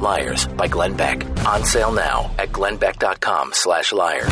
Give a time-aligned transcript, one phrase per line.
[0.00, 1.24] Liars by Glenn Beck.
[1.46, 4.26] On sale now at glennbeck.com slash liars.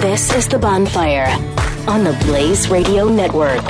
[0.00, 1.26] This is The Bonfire
[1.88, 3.64] on the Blaze Radio Network.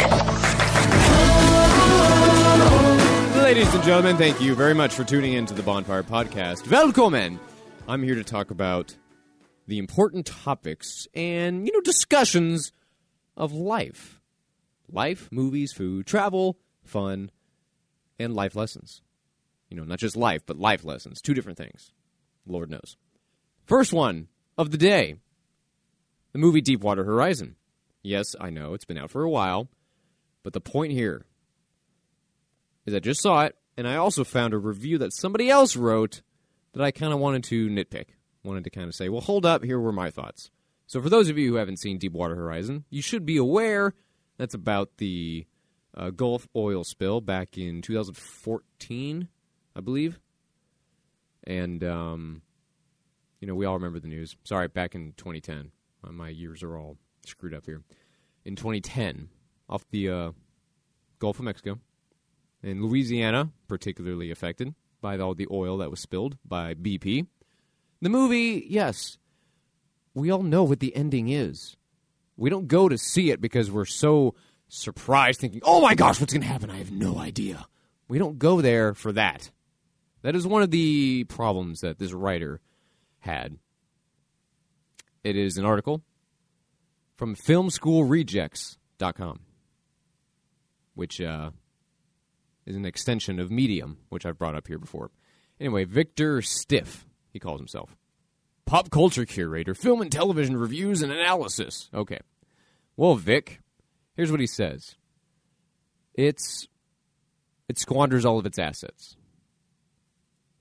[3.43, 6.71] Ladies and gentlemen, thank you very much for tuning in to the Bonfire Podcast.
[6.71, 7.41] Welcome!
[7.89, 8.95] I'm here to talk about
[9.67, 12.73] the important topics and, you know, discussions
[13.37, 14.18] of life.
[14.91, 17.31] Life, movies, food, travel, fun,
[18.19, 19.03] and life lessons.
[19.69, 21.21] You know, not just life, but life lessons.
[21.21, 21.93] Two different things.
[22.47, 22.97] Lord knows.
[23.65, 25.17] First one of the day
[26.33, 27.57] the movie Deepwater Horizon.
[28.03, 29.69] Yes, I know it's been out for a while,
[30.43, 31.27] but the point here
[32.87, 36.23] is I just saw it, and I also found a review that somebody else wrote
[36.73, 38.07] that I kind of wanted to nitpick.
[38.45, 40.51] Wanted to kind of say, well, hold up, here were my thoughts.
[40.87, 43.95] So, for those of you who haven't seen Deepwater Horizon, you should be aware
[44.39, 45.47] that's about the
[45.95, 49.29] uh, Gulf oil spill back in 2014,
[49.77, 50.19] I believe.
[51.45, 52.43] And, um,
[53.41, 54.37] you know, we all remember the news.
[54.45, 55.73] Sorry, back in 2010.
[56.05, 57.83] Uh, my years are all screwed up here.
[58.45, 59.29] In 2010,
[59.69, 60.33] off the uh,
[61.19, 61.79] Gulf of Mexico,
[62.63, 67.27] in Louisiana, particularly affected by all the oil that was spilled by BP.
[68.01, 69.19] The movie, yes,
[70.15, 71.77] we all know what the ending is.
[72.39, 74.35] We don't go to see it because we're so
[74.69, 76.71] surprised, thinking, oh my gosh, what's going to happen?
[76.71, 77.67] I have no idea.
[78.07, 79.51] We don't go there for that.
[80.23, 82.61] That is one of the problems that this writer
[83.19, 83.59] had.
[85.25, 86.05] It is an article
[87.17, 89.41] from filmschoolrejects.com,
[90.95, 91.51] which uh,
[92.67, 95.11] is an extension of Medium, which I've brought up here before.
[95.59, 97.97] Anyway, Victor Stiff, he calls himself.
[98.69, 101.89] Pop culture curator, film and television reviews and analysis.
[101.95, 102.19] Okay.
[102.99, 103.61] Well, Vic,
[104.15, 104.95] here's what he says.
[106.13, 106.69] It's
[107.67, 109.17] it squanders all of its assets.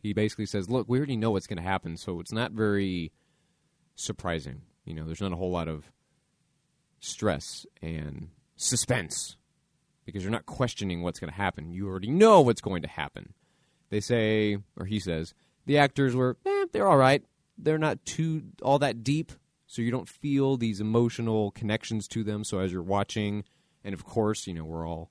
[0.01, 3.12] He basically says, "Look, we already know what's going to happen, so it's not very
[3.95, 4.62] surprising.
[4.85, 5.91] You know, there's not a whole lot of
[7.01, 9.35] stress and suspense
[10.06, 11.74] because you're not questioning what's going to happen.
[11.74, 13.34] You already know what's going to happen.
[13.89, 15.34] They say, or he says,
[15.66, 17.22] the actors were, eh, they're all right.
[17.57, 19.31] They're not too all that deep,
[19.66, 22.44] so you don't feel these emotional connections to them.
[22.44, 23.44] So as you're watching,
[23.84, 25.09] and of course, you know, we're all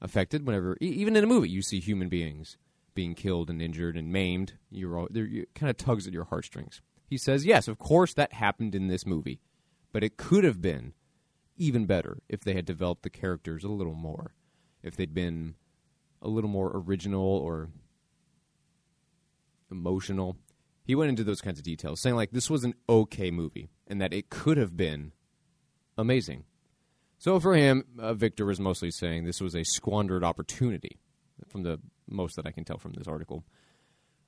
[0.00, 2.58] affected whenever, e- even in a movie, you see human beings
[2.94, 4.54] being killed and injured and maimed.
[4.70, 6.82] You're all, it kind of tugs at your heartstrings.
[7.06, 9.40] He says, yes, of course that happened in this movie,
[9.92, 10.92] but it could have been
[11.56, 14.34] even better if they had developed the characters a little more,
[14.82, 15.54] if they'd been
[16.20, 17.68] a little more original or
[19.70, 20.36] emotional.
[20.84, 24.00] He went into those kinds of details, saying like this was an okay movie and
[24.00, 25.12] that it could have been
[25.96, 26.44] amazing.
[27.18, 30.98] So for him, uh, Victor was mostly saying this was a squandered opportunity,
[31.48, 31.78] from the
[32.08, 33.44] most that I can tell from this article.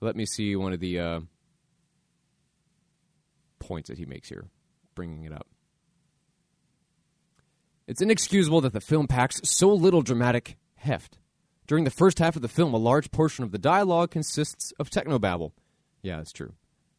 [0.01, 1.21] Let me see one of the uh,
[3.59, 4.45] points that he makes here,
[4.95, 5.49] bringing it up.
[7.87, 11.19] It's inexcusable that the film packs so little dramatic heft.
[11.67, 14.91] During the first half of the film, a large portion of the dialogue consists of
[14.91, 15.53] technobabble.
[16.05, 16.53] Yeah, that's true.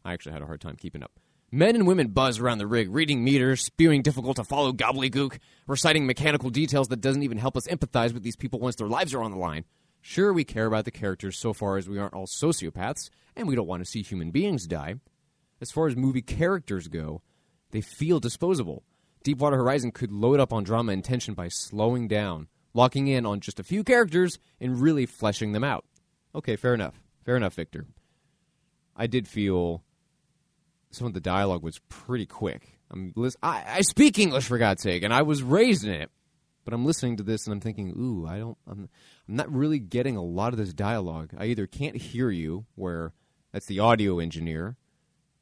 [0.03, 1.11] I actually had a hard time keeping up.
[1.51, 6.07] Men and women buzz around the rig, reading meters, spewing difficult to follow gobbledygook, reciting
[6.07, 9.21] mechanical details that doesn't even help us empathize with these people once their lives are
[9.21, 9.63] on the line.
[10.01, 13.55] Sure, we care about the characters so far as we aren't all sociopaths, and we
[13.55, 14.95] don't want to see human beings die.
[15.61, 17.21] As far as movie characters go,
[17.69, 18.83] they feel disposable.
[19.23, 23.39] Deepwater Horizon could load up on drama and tension by slowing down, locking in on
[23.39, 25.85] just a few characters, and really fleshing them out.
[26.33, 26.99] Okay, fair enough.
[27.23, 27.85] Fair enough, Victor.
[28.95, 29.83] I did feel
[30.91, 32.79] some of the dialogue was pretty quick.
[32.91, 33.13] I'm
[33.43, 36.11] I, I speak English for God's sake, and I was raised in it.
[36.63, 38.89] But I'm listening to this and I'm thinking, ooh, I don't, I'm,
[39.29, 41.31] I'm not really getting a lot of this dialogue.
[41.37, 43.13] I either can't hear you, where
[43.53, 44.75] that's the audio engineer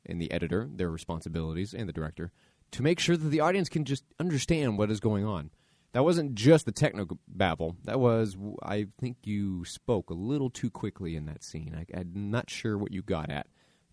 [0.06, 2.33] and the editor, their responsibilities, and the director,
[2.71, 5.49] to make sure that the audience can just understand what is going on.
[5.94, 7.78] That wasn't just the techno babble.
[7.84, 11.75] That was, I think you spoke a little too quickly in that scene.
[11.78, 13.48] I, I'm not sure what you got at,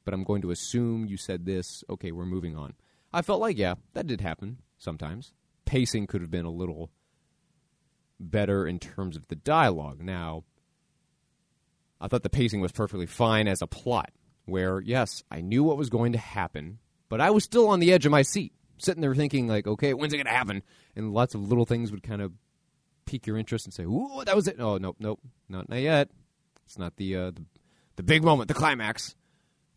[0.04, 1.84] but I'm going to assume you said this.
[1.90, 2.72] Okay, we're moving on.
[3.12, 5.32] I felt like, yeah, that did happen sometimes.
[5.66, 6.90] Pacing could have been a little
[8.18, 10.00] better in terms of the dialogue.
[10.02, 10.44] Now,
[12.00, 14.10] I thought the pacing was perfectly fine as a plot,
[14.46, 16.78] where, yes, I knew what was going to happen,
[17.10, 19.94] but I was still on the edge of my seat, sitting there thinking, like, okay,
[19.94, 20.62] when's it going to happen?
[20.96, 22.32] And lots of little things would kind of
[23.06, 24.56] pique your interest and say, ooh, that was it.
[24.58, 26.10] Oh, nope, nope, not, not yet.
[26.64, 27.44] It's not the, uh, the,
[27.96, 29.14] the big moment, the climax.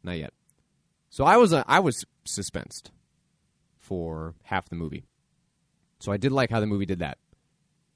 [0.03, 0.33] Not yet.
[1.09, 2.91] So I was, uh, I was suspensed
[3.77, 5.05] for half the movie.
[5.99, 7.17] So I did like how the movie did that.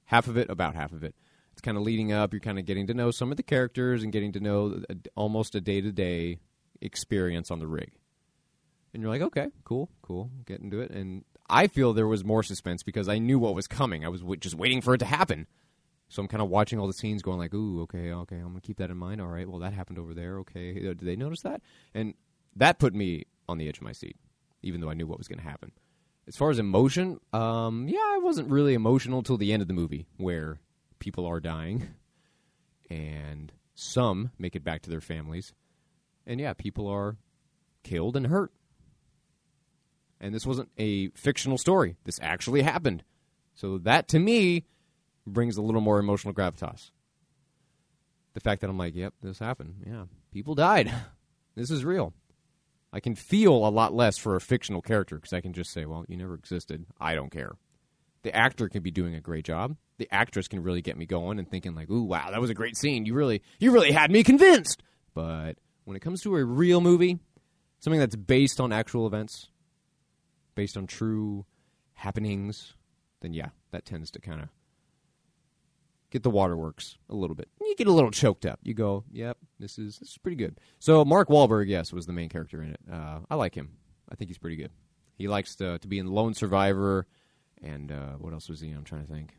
[0.05, 1.15] Half of it, about half of it.
[1.51, 2.33] It's kind of leading up.
[2.33, 4.95] You're kind of getting to know some of the characters and getting to know a,
[5.15, 6.39] almost a day to day
[6.81, 7.91] experience on the rig.
[8.93, 10.91] And you're like, okay, cool, cool, get into it.
[10.91, 14.05] And I feel there was more suspense because I knew what was coming.
[14.05, 15.47] I was w- just waiting for it to happen.
[16.09, 18.61] So I'm kind of watching all the scenes, going like, "Ooh, okay, okay, I'm gonna
[18.61, 19.19] keep that in mind.
[19.19, 20.39] All right, well, that happened over there.
[20.39, 21.61] Okay, did they notice that?"
[21.93, 22.13] And
[22.55, 24.15] that put me on the edge of my seat,
[24.61, 25.71] even though I knew what was going to happen.
[26.27, 29.73] As far as emotion, um, yeah, I wasn't really emotional till the end of the
[29.73, 30.59] movie, where
[30.99, 31.89] people are dying,
[32.89, 35.53] and some make it back to their families,
[36.25, 37.17] and yeah, people are
[37.83, 38.51] killed and hurt.
[40.19, 41.95] And this wasn't a fictional story.
[42.03, 43.03] This actually happened.
[43.53, 44.65] So that to me
[45.25, 46.91] brings a little more emotional gravitas.
[48.33, 49.83] The fact that I'm like, yep, this happened.
[49.85, 50.93] Yeah, people died.
[51.55, 52.13] this is real.
[52.93, 55.85] I can feel a lot less for a fictional character because I can just say,
[55.85, 56.85] well, you never existed.
[56.99, 57.53] I don't care.
[58.23, 59.75] The actor can be doing a great job.
[59.97, 62.55] The actress can really get me going and thinking like, ooh, wow, that was a
[62.55, 63.05] great scene.
[63.05, 64.81] You really, you really had me convinced.
[65.13, 67.19] But when it comes to a real movie,
[67.79, 69.49] something that's based on actual events,
[70.57, 71.45] based on true
[71.93, 72.73] happenings,
[73.21, 74.49] then yeah, that tends to kind of
[76.09, 77.47] get the waterworks a little bit.
[77.61, 78.59] You get a little choked up.
[78.63, 82.13] You go, "Yep, this is this is pretty good." So Mark Wahlberg, yes, was the
[82.13, 82.79] main character in it.
[82.91, 83.77] Uh, I like him.
[84.11, 84.71] I think he's pretty good.
[85.15, 87.05] He likes to to be in Lone Survivor,
[87.61, 88.71] and uh, what else was he?
[88.71, 89.35] I'm trying to think.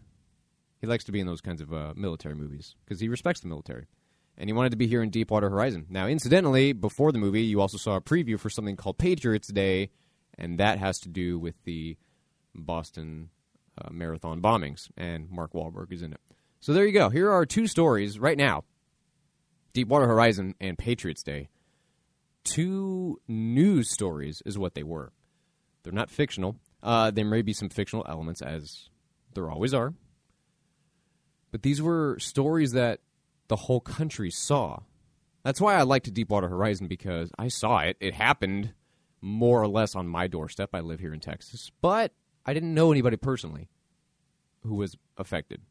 [0.81, 3.49] He likes to be in those kinds of uh, military movies because he respects the
[3.49, 3.87] military,
[4.37, 5.87] and he wanted to be here in Deepwater Horizon.
[5.91, 9.91] Now, incidentally, before the movie, you also saw a preview for something called Patriots Day,
[10.39, 11.97] and that has to do with the
[12.55, 13.31] Boston
[13.77, 16.21] uh, marathon bombings, and Mark Wahlberg is in it.
[16.61, 17.09] So there you go.
[17.09, 18.65] Here are two stories right now
[19.73, 21.49] Deepwater Horizon and Patriots Day.
[22.45, 25.13] Two news stories is what they were.
[25.83, 26.57] They're not fictional.
[26.83, 28.89] Uh, there may be some fictional elements, as
[29.35, 29.95] there always are.
[31.51, 33.01] But these were stories that
[33.49, 34.81] the whole country saw.
[35.45, 37.97] That's why I liked Deepwater Horizon because I saw it.
[38.01, 38.75] It happened
[39.21, 40.71] more or less on my doorstep.
[40.73, 42.13] I live here in Texas, but
[42.45, 43.69] I didn't know anybody personally
[44.63, 45.63] who was affected.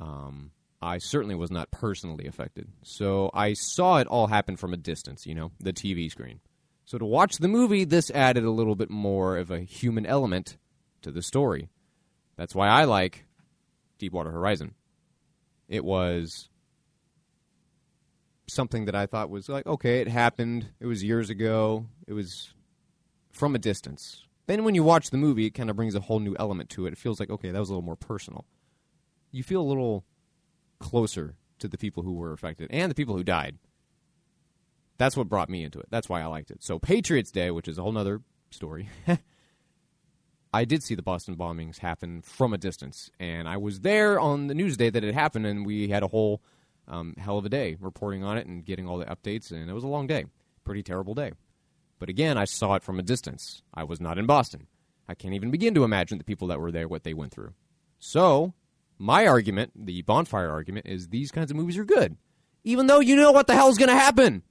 [0.00, 2.68] Um, I certainly was not personally affected.
[2.82, 6.40] So I saw it all happen from a distance, you know, the TV screen.
[6.84, 10.56] So to watch the movie, this added a little bit more of a human element
[11.02, 11.68] to the story.
[12.36, 13.24] That's why I like
[13.98, 14.74] Deepwater Horizon.
[15.68, 16.49] It was
[18.52, 20.68] something that I thought was like, okay, it happened.
[20.80, 21.86] It was years ago.
[22.06, 22.52] It was
[23.32, 24.24] from a distance.
[24.46, 26.86] Then when you watch the movie, it kind of brings a whole new element to
[26.86, 26.92] it.
[26.92, 28.44] It feels like, okay, that was a little more personal
[29.32, 30.04] you feel a little
[30.78, 33.58] closer to the people who were affected and the people who died.
[34.98, 35.86] That's what brought me into it.
[35.90, 36.62] That's why I liked it.
[36.62, 38.20] So Patriots Day, which is a whole other
[38.50, 38.88] story.
[40.52, 44.48] I did see the Boston bombings happen from a distance, and I was there on
[44.48, 46.42] the news day that it happened, and we had a whole
[46.90, 49.72] um, hell of a day reporting on it and getting all the updates, and it
[49.72, 50.26] was a long day,
[50.64, 51.32] pretty terrible day.
[51.98, 53.62] But again, I saw it from a distance.
[53.72, 54.66] I was not in Boston.
[55.08, 57.54] I can't even begin to imagine the people that were there what they went through.
[57.98, 58.54] So
[58.98, 62.16] my argument, the bonfire argument, is these kinds of movies are good,
[62.64, 64.42] even though you know what the hell is going to happen.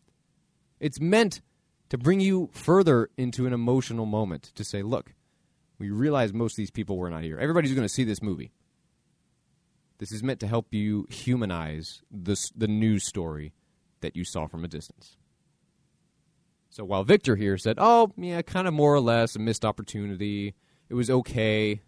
[0.79, 1.41] It's meant
[1.89, 5.13] to bring you further into an emotional moment to say, look,
[5.79, 7.39] we realize most of these people were not here.
[7.39, 8.51] Everybody's going to see this movie.
[9.99, 13.53] This is meant to help you humanize this, the news story
[14.01, 15.17] that you saw from a distance.
[16.69, 20.55] So while Victor here said, oh, yeah, kind of more or less a missed opportunity,
[20.87, 21.81] it was okay,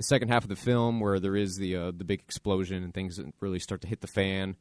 [0.00, 2.94] the second half of the film where there is the uh, the big explosion and
[2.94, 4.56] things really start to hit the fan.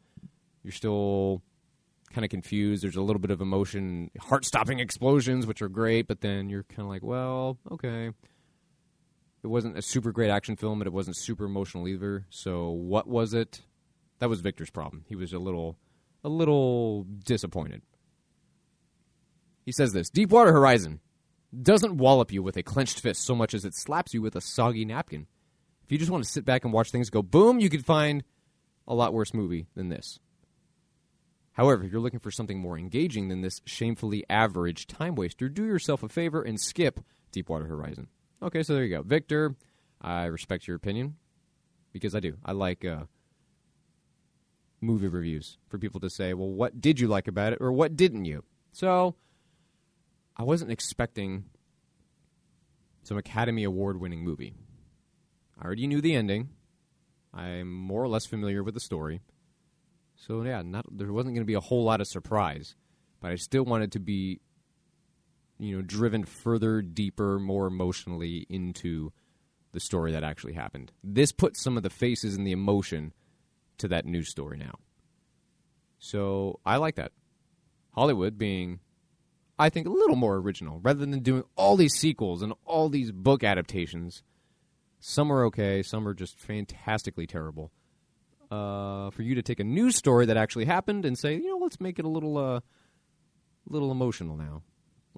[0.64, 1.42] You're still
[2.12, 2.84] kind of confused.
[2.84, 6.64] There's a little bit of emotion, heart stopping explosions, which are great, but then you're
[6.64, 8.12] kind of like, well, okay.
[9.43, 12.25] It wasn't a super great action film, but it wasn't super emotional either.
[12.29, 13.62] So what was it?
[14.19, 15.05] That was Victor's problem.
[15.08, 15.77] He was a little
[16.24, 17.81] a little disappointed.
[19.65, 21.00] He says this Deepwater Horizon
[21.62, 24.41] doesn't wallop you with a clenched fist so much as it slaps you with a
[24.41, 25.27] soggy napkin.
[25.84, 28.24] If you just want to sit back and watch things go boom, you could find
[28.88, 30.19] a lot worse movie than this.
[31.53, 35.65] However, if you're looking for something more engaging than this shamefully average time waster, do
[35.65, 37.00] yourself a favor and skip
[37.31, 38.08] Deepwater Horizon.
[38.41, 39.01] Okay, so there you go.
[39.01, 39.55] Victor,
[40.01, 41.15] I respect your opinion.
[41.91, 42.38] because I do.
[42.46, 43.05] I like uh,
[44.81, 47.96] movie reviews for people to say, well, what did you like about it or what
[47.96, 48.43] didn't you?
[48.72, 49.15] So
[50.38, 51.46] I wasn't expecting
[53.03, 54.53] some Academy Award winning movie.
[55.60, 56.50] I already knew the ending.
[57.34, 59.22] I'm more or less familiar with the story.
[60.15, 62.75] So yeah, not there wasn't going to be a whole lot of surprise,
[63.22, 64.41] but I still wanted to be
[65.60, 69.12] you know, driven further, deeper, more emotionally into
[69.74, 70.92] the story that actually happened.
[71.04, 73.13] This puts some of the faces and the emotion
[73.78, 74.75] to that news story now.
[76.00, 77.12] So I like that.
[77.92, 78.80] Hollywood being,
[79.60, 83.12] I think, a little more original rather than doing all these sequels and all these
[83.12, 84.24] book adaptations.
[85.01, 87.72] Some are okay, some are just fantastically terrible.
[88.50, 91.58] Uh, for you to take a news story that actually happened and say, you know,
[91.58, 92.62] let's make it a little, uh,
[93.68, 94.63] little emotional now.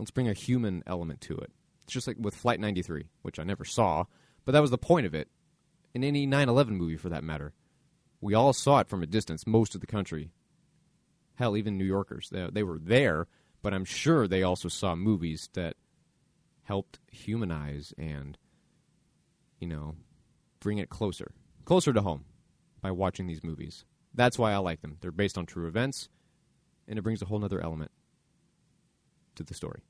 [0.01, 1.51] Let's bring a human element to it.
[1.83, 4.05] It's just like with Flight 93, which I never saw,
[4.45, 5.27] but that was the point of it.
[5.93, 7.53] In any 9 11 movie, for that matter.
[8.19, 10.31] We all saw it from a distance, most of the country.
[11.35, 12.29] Hell, even New Yorkers.
[12.31, 13.27] They, they were there,
[13.61, 15.75] but I'm sure they also saw movies that
[16.63, 18.39] helped humanize and,
[19.59, 19.93] you know,
[20.59, 21.31] bring it closer,
[21.63, 22.25] closer to home
[22.81, 23.85] by watching these movies.
[24.15, 24.97] That's why I like them.
[24.99, 26.09] They're based on true events,
[26.87, 27.91] and it brings a whole other element
[29.35, 29.83] to the story.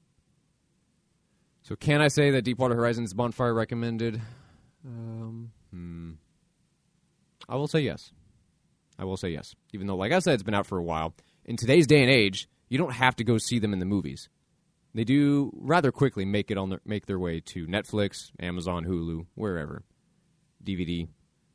[1.63, 4.22] So, can I say that Deepwater Horizon's Bonfire recommended?
[4.86, 6.12] Um, hmm.
[7.48, 8.12] I will say yes.
[8.98, 9.56] I will say yes.
[9.74, 11.13] Even though, like I said, it's been out for a while.
[11.46, 14.30] In today's day and age, you don't have to go see them in the movies.
[14.94, 19.25] They do rather quickly make it on their, make their way to Netflix, Amazon, Hulu,
[19.36, 19.84] wherever,
[20.63, 21.08] DVD,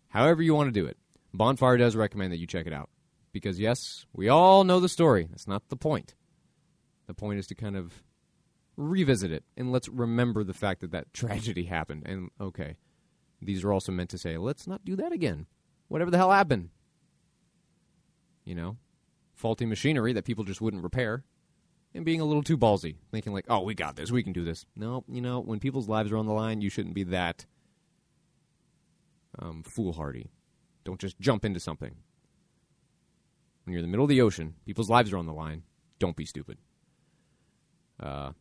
[0.09, 0.97] however you want to do it.
[1.35, 2.89] Bonfire does recommend that you check it out
[3.33, 5.27] because yes, we all know the story.
[5.29, 6.15] That's not the point.
[7.07, 7.93] The point is to kind of
[8.77, 12.03] revisit it and let's remember the fact that that tragedy happened.
[12.07, 12.77] And okay,
[13.41, 15.47] these are also meant to say, let's not do that again.
[15.89, 16.71] Whatever the hell happened.
[18.45, 18.77] You know,
[19.35, 21.25] faulty machinery that people just wouldn't repair
[21.95, 24.45] and being a little too ballsy, thinking like, oh, we got this, we can do
[24.45, 24.67] this.
[24.77, 27.47] No, you know, when people's lives are on the line, you shouldn't be that
[29.39, 30.31] um, foolhardy.
[30.85, 31.97] Don't just jump into something.
[33.65, 35.65] When you're in the middle of the ocean, people's lives are on the line.
[35.99, 36.59] Don't be stupid.
[38.01, 38.33] Uh,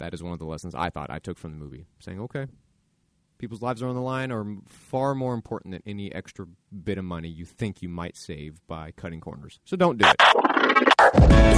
[0.00, 1.86] that is one of the lessons I thought I took from the movie.
[2.00, 2.46] Saying, okay,
[3.38, 6.46] people's lives are on the line are far more important than any extra
[6.84, 9.60] bit of money you think you might save by cutting corners.
[9.64, 10.16] So don't do it.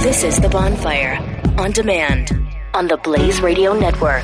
[0.03, 1.17] This is The Bonfire
[1.57, 2.31] on demand
[2.73, 4.23] on the Blaze Radio Network.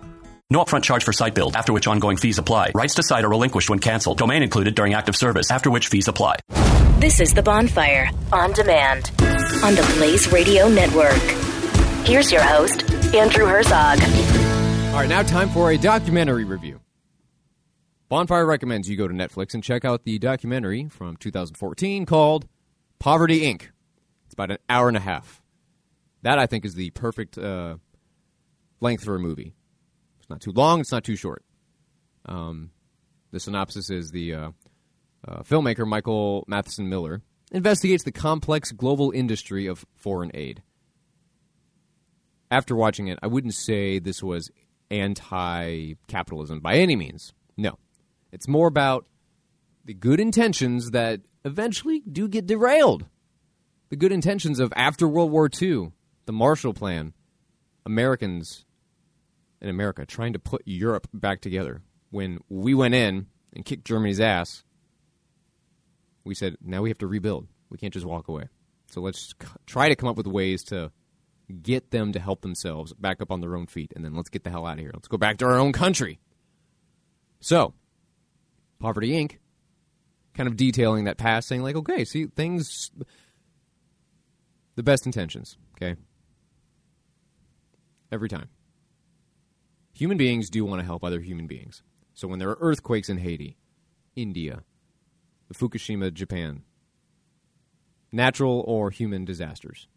[0.51, 2.73] No upfront charge for site build, after which ongoing fees apply.
[2.75, 4.17] Rights to site are relinquished when canceled.
[4.17, 6.35] Domain included during active service, after which fees apply.
[6.99, 9.11] This is The Bonfire on demand
[9.63, 11.21] on the Blaze Radio Network.
[12.05, 12.83] Here's your host,
[13.15, 14.01] Andrew Hertzog.
[14.91, 16.81] All right, now time for a documentary review.
[18.09, 22.45] Bonfire recommends you go to Netflix and check out the documentary from 2014 called
[22.99, 23.69] Poverty Inc.
[24.25, 25.41] It's about an hour and a half.
[26.23, 27.77] That, I think, is the perfect uh,
[28.81, 29.53] length for a movie.
[30.31, 31.43] Not too long, it's not too short.
[32.25, 32.71] Um,
[33.31, 34.51] the synopsis is the uh,
[35.27, 37.21] uh, filmmaker Michael Matheson Miller
[37.51, 40.63] investigates the complex global industry of foreign aid.
[42.49, 44.49] After watching it, I wouldn't say this was
[44.89, 47.33] anti capitalism by any means.
[47.57, 47.77] No.
[48.31, 49.07] It's more about
[49.83, 53.05] the good intentions that eventually do get derailed.
[53.89, 55.91] The good intentions of after World War II,
[56.25, 57.13] the Marshall Plan,
[57.85, 58.63] Americans
[59.61, 61.81] in America trying to put Europe back together.
[62.09, 64.63] When we went in and kicked Germany's ass,
[66.23, 67.47] we said, now we have to rebuild.
[67.69, 68.49] We can't just walk away.
[68.87, 70.91] So let's c- try to come up with ways to
[71.61, 74.43] get them to help themselves back up on their own feet, and then let's get
[74.43, 74.91] the hell out of here.
[74.93, 76.19] Let's go back to our own country.
[77.39, 77.73] So,
[78.79, 79.37] Poverty Inc.
[80.33, 82.91] kind of detailing that past, saying, like, okay, see, things.
[84.75, 85.95] the best intentions, okay?
[88.11, 88.49] Every time.
[90.01, 91.83] Human beings do want to help other human beings.
[92.15, 93.55] So when there are earthquakes in Haiti,
[94.15, 94.63] India,
[95.53, 96.63] Fukushima, Japan,
[98.11, 99.87] natural or human disasters,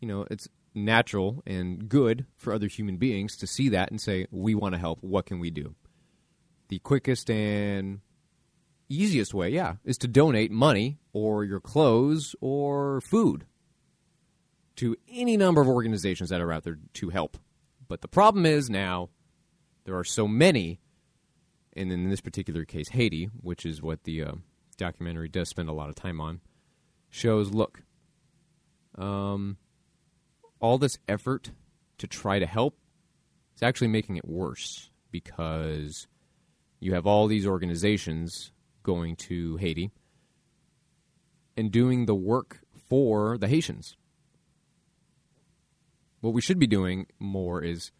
[0.00, 4.26] you know, it's natural and good for other human beings to see that and say,
[4.32, 4.98] we want to help.
[5.04, 5.76] What can we do?
[6.66, 8.00] The quickest and
[8.88, 13.46] easiest way, yeah, is to donate money or your clothes or food
[14.74, 17.36] to any number of organizations that are out there to help.
[17.90, 19.08] But the problem is now
[19.84, 20.78] there are so many,
[21.76, 24.32] and in this particular case, Haiti, which is what the uh,
[24.76, 26.40] documentary does spend a lot of time on,
[27.08, 27.82] shows look,
[28.96, 29.56] um,
[30.60, 31.50] all this effort
[31.98, 32.78] to try to help
[33.56, 36.06] is actually making it worse because
[36.78, 38.52] you have all these organizations
[38.84, 39.90] going to Haiti
[41.56, 43.96] and doing the work for the Haitians.
[46.20, 47.92] What we should be doing more is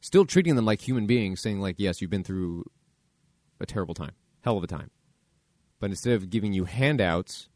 [0.00, 2.64] still treating them like human beings, saying, like, yes, you've been through
[3.60, 4.12] a terrible time,
[4.42, 4.90] hell of a time.
[5.80, 7.48] But instead of giving you handouts,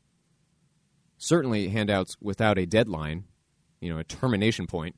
[1.18, 3.24] certainly handouts without a deadline,
[3.80, 4.96] you know, a termination point,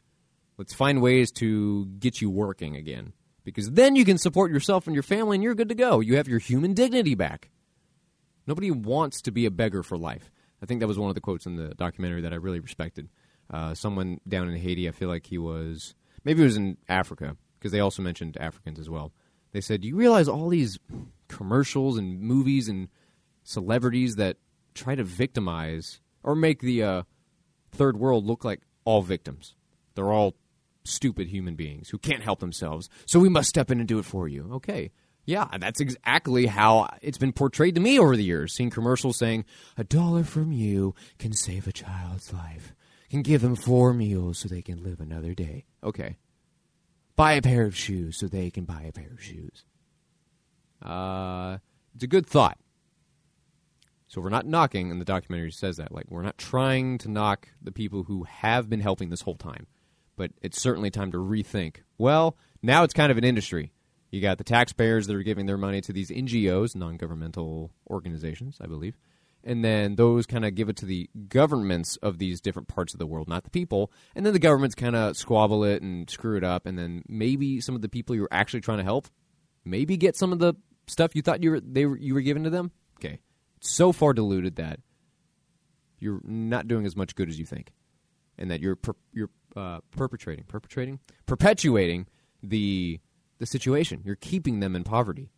[0.56, 3.12] let's find ways to get you working again.
[3.44, 6.00] Because then you can support yourself and your family and you're good to go.
[6.00, 7.50] You have your human dignity back.
[8.46, 10.30] Nobody wants to be a beggar for life.
[10.62, 13.08] I think that was one of the quotes in the documentary that I really respected.
[13.50, 17.36] Uh, someone down in Haiti, I feel like he was, maybe it was in Africa,
[17.58, 19.12] because they also mentioned Africans as well.
[19.52, 20.78] They said, Do you realize all these
[21.28, 22.88] commercials and movies and
[23.44, 24.36] celebrities that
[24.74, 27.02] try to victimize or make the uh,
[27.72, 29.54] third world look like all victims?
[29.94, 30.34] They're all
[30.84, 34.04] stupid human beings who can't help themselves, so we must step in and do it
[34.04, 34.50] for you.
[34.54, 34.90] Okay.
[35.24, 38.54] Yeah, that's exactly how it's been portrayed to me over the years.
[38.54, 39.44] Seeing commercials saying,
[39.76, 42.74] a dollar from you can save a child's life
[43.08, 45.64] can give them four meals so they can live another day.
[45.82, 46.18] Okay.
[47.16, 49.64] Buy a pair of shoes so they can buy a pair of shoes.
[50.82, 51.58] Uh,
[51.94, 52.58] it's a good thought.
[54.06, 55.92] So we're not knocking, and the documentary says that.
[55.92, 59.66] Like, we're not trying to knock the people who have been helping this whole time.
[60.16, 61.78] But it's certainly time to rethink.
[61.98, 63.72] Well, now it's kind of an industry.
[64.10, 68.58] You got the taxpayers that are giving their money to these NGOs, non governmental organizations,
[68.60, 68.96] I believe
[69.48, 72.98] and then those kind of give it to the governments of these different parts of
[72.98, 73.90] the world, not the people.
[74.14, 77.58] And then the governments kind of squabble it and screw it up, and then maybe
[77.62, 79.08] some of the people you're actually trying to help
[79.64, 80.52] maybe get some of the
[80.86, 82.70] stuff you thought you were they were, you were giving to them.
[82.96, 83.20] Okay,
[83.60, 84.80] so far diluted that
[85.98, 87.72] you're not doing as much good as you think,
[88.36, 92.06] and that you're per, you're uh, perpetrating, perpetrating, perpetuating
[92.42, 93.00] the
[93.38, 94.02] the situation.
[94.04, 95.30] You're keeping them in poverty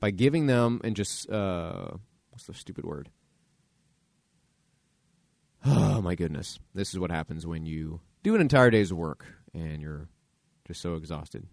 [0.00, 1.92] by giving them and just uh,
[2.28, 3.08] what's the stupid word?
[5.64, 6.58] Oh my goodness.
[6.74, 10.08] This is what happens when you do an entire day's work and you're
[10.66, 11.46] just so exhausted.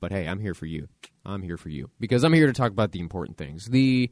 [0.00, 0.88] But hey, I'm here for you.
[1.24, 3.66] I'm here for you because I'm here to talk about the important things.
[3.66, 4.10] The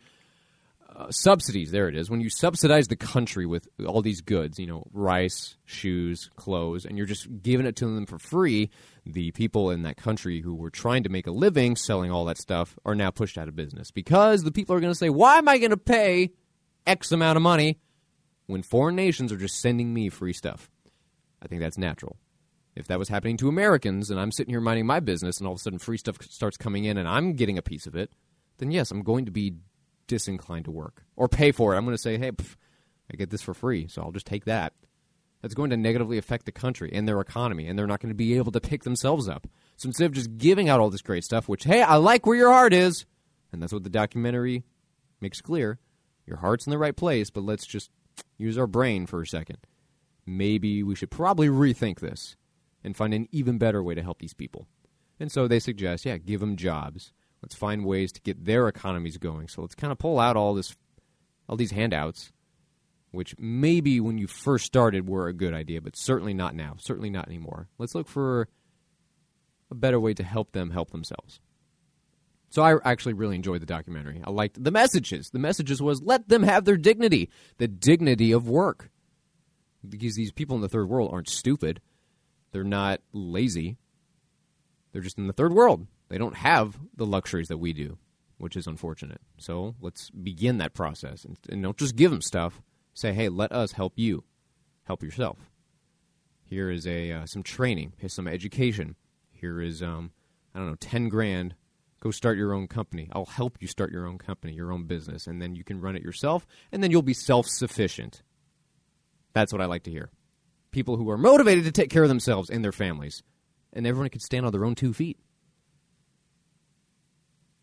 [0.95, 2.11] uh, subsidies, there it is.
[2.11, 6.97] When you subsidize the country with all these goods, you know, rice, shoes, clothes, and
[6.97, 8.71] you're just giving it to them for free,
[9.05, 12.39] the people in that country who were trying to make a living selling all that
[12.39, 15.39] stuff are now pushed out of business because the people are going to say, why
[15.39, 16.33] am I going to pay
[16.87, 17.79] X amount of money
[18.49, 20.71] when foreign nations are just sending me free stuff.
[21.41, 22.17] I think that's natural.
[22.75, 25.53] If that was happening to Americans and I'm sitting here minding my business and all
[25.53, 28.11] of a sudden free stuff starts coming in and I'm getting a piece of it,
[28.57, 29.55] then yes, I'm going to be
[30.07, 31.77] disinclined to work or pay for it.
[31.77, 32.57] I'm going to say, hey, pff,
[33.13, 34.73] I get this for free, so I'll just take that.
[35.43, 38.17] That's going to negatively affect the country and their economy, and they're not going to
[38.17, 39.47] be able to pick themselves up.
[39.77, 42.37] So instead of just giving out all this great stuff, which, hey, I like where
[42.37, 43.07] your heart is,
[43.53, 44.65] and that's what the documentary
[45.21, 45.79] makes clear,
[46.27, 47.91] your heart's in the right place, but let's just
[48.37, 49.59] use our brain for a second.
[50.27, 52.37] Maybe we should probably rethink this
[52.85, 54.67] and find an even better way to help these people.
[55.19, 57.13] And so they suggest, yeah, give them jobs.
[57.43, 59.49] Let's find ways to get their economies going.
[59.49, 60.77] So let's kind of pull out all this,
[61.49, 62.33] all these handouts,
[63.11, 66.75] which maybe when you first started were a good idea, but certainly not now.
[66.79, 67.69] Certainly not anymore.
[67.79, 68.49] Let's look for
[69.71, 71.41] a better way to help them help themselves.
[72.51, 74.21] So I actually really enjoyed the documentary.
[74.25, 75.31] I liked the messages.
[75.31, 78.91] The messages was let them have their dignity, the dignity of work.
[79.87, 81.81] Because these people in the third world aren't stupid.
[82.53, 83.77] They're not lazy.
[84.93, 85.87] They're just in the third world.
[86.09, 87.99] They don't have the luxuries that we do,
[88.39, 89.21] which is unfortunate.
[89.39, 92.63] So let's begin that process and, and don't just give them stuff.
[92.95, 94.25] Say, hey, let us help you.
[94.85, 95.37] Help yourself.
[96.45, 97.93] Here is a uh, some training.
[97.99, 98.97] Here's some education.
[99.31, 100.13] Here is um,
[100.55, 101.55] I don't know, ten grand
[102.01, 103.09] Go start your own company.
[103.13, 105.97] I'll help you start your own company, your own business, and then you can run
[105.97, 108.23] it yourself, and then you'll be self sufficient.
[109.33, 110.11] That's what I like to hear.
[110.71, 113.23] people who are motivated to take care of themselves and their families,
[113.73, 115.19] and everyone could stand on their own two feet.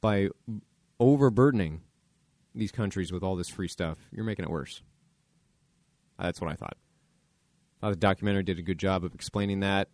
[0.01, 0.29] By
[0.99, 1.81] overburdening
[2.53, 4.81] these countries with all this free stuff, you're making it worse.
[6.19, 6.77] That's what I thought.
[7.81, 9.89] I thought the documentary did a good job of explaining that,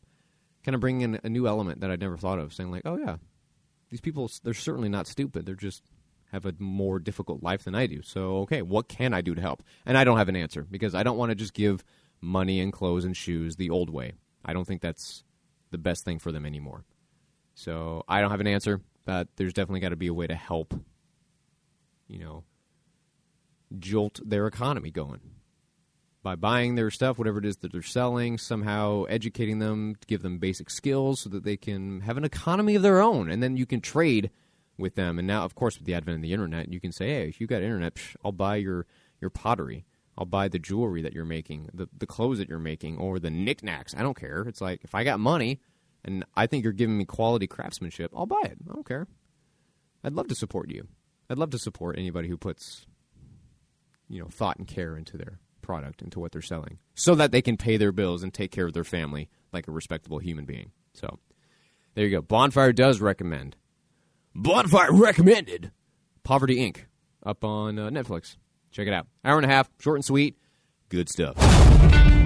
[0.64, 2.98] kind of bringing in a new element that I'd never thought of, saying like, "Oh
[2.98, 3.18] yeah,
[3.92, 5.46] these people they're certainly not stupid.
[5.46, 5.84] They're just
[6.32, 8.02] have a more difficult life than I do.
[8.02, 10.96] So okay, what can I do to help?" And I don't have an answer because
[10.96, 11.84] I don't want to just give
[12.22, 14.14] money and clothes and shoes the old way.
[14.44, 15.24] I don't think that's
[15.70, 16.86] the best thing for them anymore.
[17.54, 20.36] So I don't have an answer, but there's definitely got to be a way to
[20.36, 20.74] help.
[22.08, 22.44] You know,
[23.78, 25.22] jolt their economy going
[26.24, 30.38] by buying their stuff, whatever it is that they're selling, somehow educating them, give them
[30.38, 33.66] basic skills so that they can have an economy of their own, and then you
[33.66, 34.30] can trade
[34.78, 35.18] with them.
[35.18, 37.42] And now, of course, with the advent of the internet, you can say, "Hey, if
[37.42, 38.86] you got internet, psh, I'll buy your
[39.20, 39.86] your pottery,
[40.18, 43.30] I'll buy the jewelry that you're making, the the clothes that you're making, or the
[43.30, 43.96] knickknacks.
[43.96, 44.42] I don't care.
[44.48, 45.60] It's like if I got money
[46.04, 48.58] and I think you're giving me quality craftsmanship, I'll buy it.
[48.70, 49.08] I don't care.
[50.04, 50.88] I'd love to support you.
[51.30, 52.86] I'd love to support anybody who puts
[54.10, 57.42] you know thought and care into their product into what they're selling so that they
[57.42, 60.72] can pay their bills and take care of their family like a respectable human being.
[60.94, 61.20] So
[61.96, 62.22] there you go.
[62.22, 63.56] Bonfire does recommend.
[64.36, 65.72] Bonfire recommended
[66.24, 66.78] poverty inc.
[67.26, 68.36] up on uh, netflix.
[68.72, 69.08] Check it out.
[69.26, 70.38] Hour and a half short and sweet.
[70.90, 71.36] Good stuff.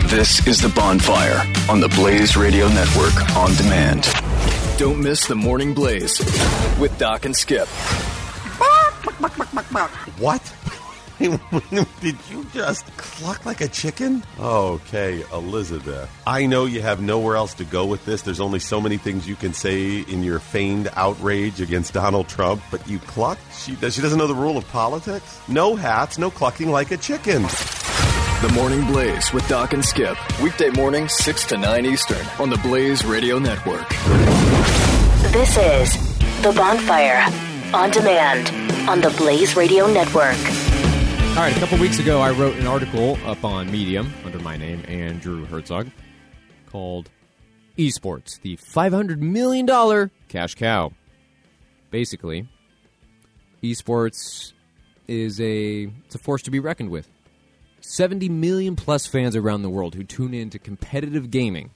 [0.10, 4.08] This is The Bonfire on the Blaze Radio Network on demand.
[4.78, 6.20] Don't miss the Morning Blaze
[6.80, 7.68] with Doc and Skip.
[10.20, 10.42] What?
[12.02, 14.24] Did you just cluck like a chicken?
[14.40, 16.10] Okay, Elizabeth.
[16.28, 18.22] I know you have nowhere else to go with this.
[18.22, 22.62] There's only so many things you can say in your feigned outrage against Donald Trump,
[22.72, 23.38] but you cluck?
[23.54, 25.40] She, she doesn't know the rule of politics?
[25.48, 27.44] No hats, no clucking like a chicken.
[28.42, 30.18] The Morning Blaze with Doc and Skip.
[30.42, 33.90] Weekday morning, 6 to 9 Eastern on the Blaze Radio Network.
[35.32, 37.26] This is The Bonfire
[37.74, 38.50] on demand
[38.90, 40.38] on the Blaze Radio Network.
[41.36, 44.56] All right, a couple weeks ago, I wrote an article up on Medium under my
[44.56, 45.92] name, Andrew Hertzog,
[46.66, 47.10] called
[47.78, 50.94] Esports, the $500 million cash cow.
[51.92, 52.48] Basically,
[53.62, 54.54] esports
[55.10, 57.12] is a, it's a force to be reckoned with.
[57.82, 61.72] 70 million plus fans around the world who tune in to competitive gaming.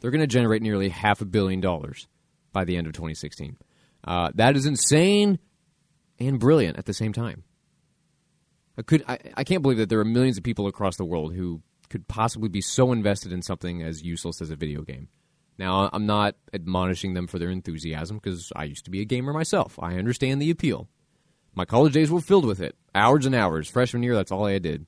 [0.00, 2.06] They're going to generate nearly half a billion dollars
[2.52, 3.56] by the end of 2016.
[4.04, 5.38] Uh, that is insane
[6.20, 7.44] and brilliant at the same time.
[8.78, 11.34] I could I, I can't believe that there are millions of people across the world
[11.34, 15.08] who could possibly be so invested in something as useless as a video game.
[15.58, 19.32] Now, I'm not admonishing them for their enthusiasm because I used to be a gamer
[19.34, 19.78] myself.
[19.80, 20.88] I understand the appeal.
[21.54, 22.74] My college days were filled with it.
[22.94, 23.68] Hours and hours.
[23.68, 24.86] Freshman year, that's all I did.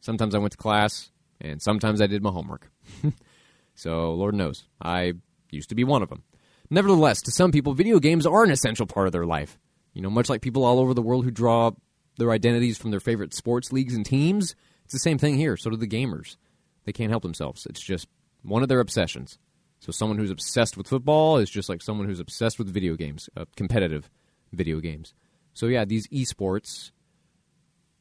[0.00, 2.70] Sometimes I went to class, and sometimes I did my homework.
[3.74, 5.12] so, Lord knows, I
[5.50, 6.22] used to be one of them.
[6.70, 9.58] Nevertheless, to some people, video games are an essential part of their life.
[9.92, 11.72] You know, much like people all over the world who draw
[12.18, 15.56] their identities from their favorite sports leagues and teams, it's the same thing here.
[15.56, 16.36] So do the gamers.
[16.84, 17.66] They can't help themselves.
[17.66, 18.08] It's just
[18.42, 19.38] one of their obsessions.
[19.80, 23.28] So someone who's obsessed with football is just like someone who's obsessed with video games,
[23.36, 24.10] uh, competitive
[24.52, 25.14] video games.
[25.54, 26.92] So yeah, these esports,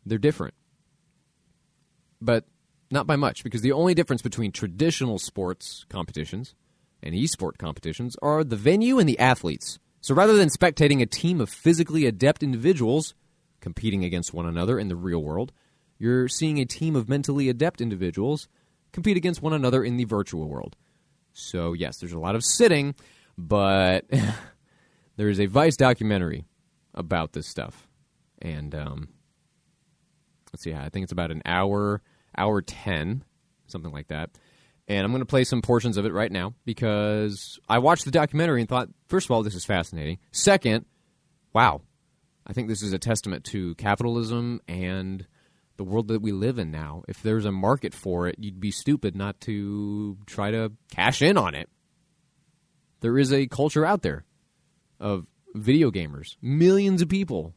[0.05, 0.53] they're different,
[2.21, 2.45] but
[2.91, 6.55] not by much because the only difference between traditional sports competitions
[7.01, 9.79] and esport competitions are the venue and the athletes.
[10.01, 13.15] So rather than spectating a team of physically adept individuals
[13.65, 15.51] competing against one another in the real world,
[15.97, 18.47] you're seeing a team of mentally adept individuals
[18.93, 20.75] compete against one another in the virtual world.
[21.33, 22.93] So, yes, there's a lot of sitting,
[23.39, 24.05] but
[25.17, 26.45] there is a Vice documentary
[26.93, 27.87] about this stuff.
[28.39, 29.09] And um,
[30.53, 32.03] let's see, I think it's about an hour,
[32.37, 33.23] hour 10,
[33.65, 34.29] something like that.
[34.87, 38.11] And I'm going to play some portions of it right now because I watched the
[38.11, 40.19] documentary and thought, first of all, this is fascinating.
[40.31, 40.85] Second,
[41.51, 41.81] wow,
[42.45, 45.25] I think this is a testament to capitalism and
[45.77, 47.03] the world that we live in now.
[47.07, 51.37] If there's a market for it, you'd be stupid not to try to cash in
[51.37, 51.69] on it.
[53.01, 54.25] There is a culture out there
[54.99, 57.53] of video gamers, millions of people.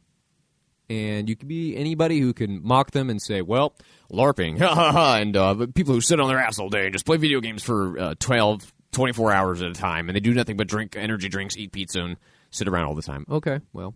[0.90, 3.76] And you can be anybody who can mock them and say, well,
[4.10, 6.94] LARPing, ha ha ha, and uh, people who sit on their ass all day and
[6.94, 10.32] just play video games for uh, 12, 24 hours at a time, and they do
[10.32, 12.16] nothing but drink energy drinks, eat pizza, and
[12.50, 13.26] sit around all the time.
[13.30, 13.94] Okay, well,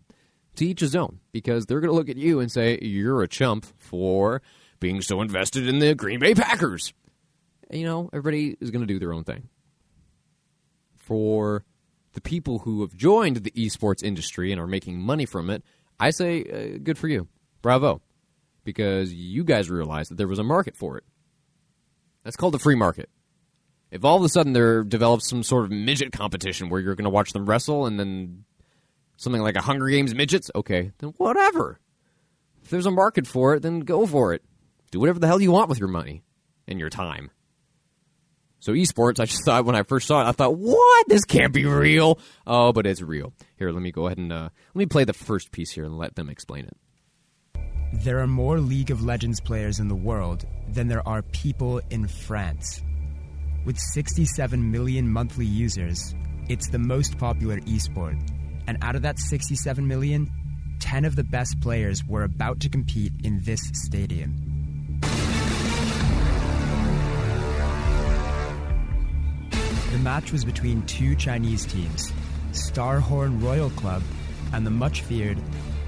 [0.56, 3.28] to each his own because they're going to look at you and say you're a
[3.28, 4.42] chump for
[4.80, 6.92] being so invested in the Green Bay Packers.
[7.70, 9.48] And, you know, everybody is going to do their own thing.
[10.96, 11.64] For
[12.12, 15.62] the people who have joined the esports industry and are making money from it,
[15.98, 17.28] I say uh, good for you.
[17.62, 18.02] Bravo.
[18.64, 21.04] Because you guys realized that there was a market for it.
[22.22, 23.08] That's called the free market.
[23.90, 27.04] If all of a sudden there develops some sort of midget competition where you're going
[27.04, 28.44] to watch them wrestle and then
[29.16, 31.78] something like a Hunger Games midgets, okay, then whatever.
[32.62, 34.42] If there's a market for it, then go for it.
[34.90, 36.22] Do whatever the hell you want with your money
[36.68, 37.30] and your time.
[38.60, 41.08] So esports, I just thought when I first saw it, I thought, what?
[41.08, 42.18] This can't be real.
[42.46, 43.32] Oh, but it's real.
[43.56, 45.98] Here, let me go ahead and uh, let me play the first piece here and
[45.98, 46.76] let them explain it.
[47.94, 52.08] There are more League of Legends players in the world than there are people in
[52.08, 52.80] France.
[53.66, 56.14] With 67 million monthly users,
[56.48, 58.18] it's the most popular esport.
[58.66, 60.30] And out of that 67 million,
[60.80, 65.00] 10 of the best players were about to compete in this stadium.
[69.92, 72.12] The match was between two Chinese teams,
[72.52, 74.02] Starhorn Royal Club
[74.52, 75.38] and the much feared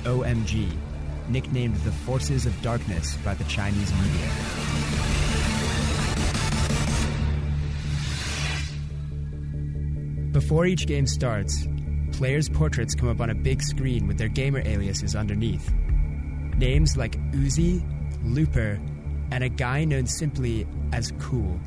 [0.05, 0.71] OMG,
[1.29, 4.31] nicknamed the Forces of Darkness by the Chinese media.
[10.33, 11.67] Before each game starts,
[12.15, 15.73] players' portraits come up on a big screen with their gamer aliases underneath.
[16.57, 17.83] Names like Uzi,
[18.25, 18.81] Looper,
[19.33, 21.59] and a guy known simply as Cool.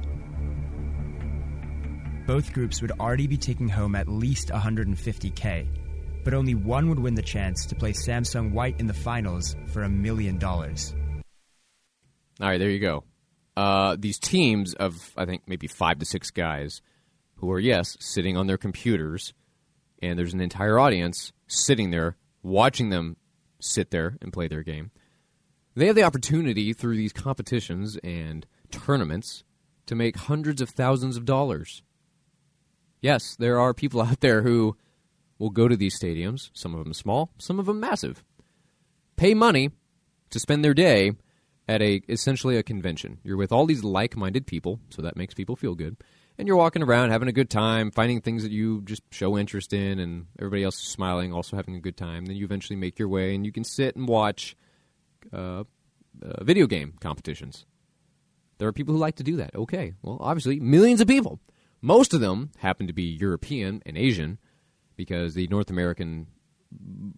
[2.26, 5.68] Both groups would already be taking home at least 150k,
[6.24, 9.84] but only one would win the chance to play Samsung White in the finals for
[9.84, 10.96] a million dollars.
[12.40, 13.04] All right, there you go.
[13.56, 16.82] Uh, these teams of, I think, maybe five to six guys
[17.36, 19.34] who are, yes, sitting on their computers,
[20.02, 23.18] and there's an entire audience sitting there watching them
[23.60, 24.92] sit there and play their game.
[25.76, 29.44] They have the opportunity through these competitions and tournaments
[29.86, 31.84] to make hundreds of thousands of dollars.
[33.02, 34.76] Yes, there are people out there who
[35.40, 38.24] will go to these stadiums, some of them small, some of them massive,
[39.16, 39.72] pay money
[40.30, 41.12] to spend their day
[41.68, 43.20] at a essentially a convention.
[43.24, 45.98] You're with all these like-minded people, so that makes people feel good.
[46.38, 49.74] And you're walking around having a good time, finding things that you just show interest
[49.74, 52.26] in and everybody else is smiling, also having a good time.
[52.26, 54.56] Then you eventually make your way and you can sit and watch
[55.34, 55.64] uh,
[56.22, 57.66] uh, video game competitions.
[58.60, 59.56] There are people who like to do that.
[59.56, 59.94] Okay.
[60.02, 61.40] Well, obviously, millions of people.
[61.82, 64.40] Most of them happen to be European and Asian
[64.96, 66.28] because the North American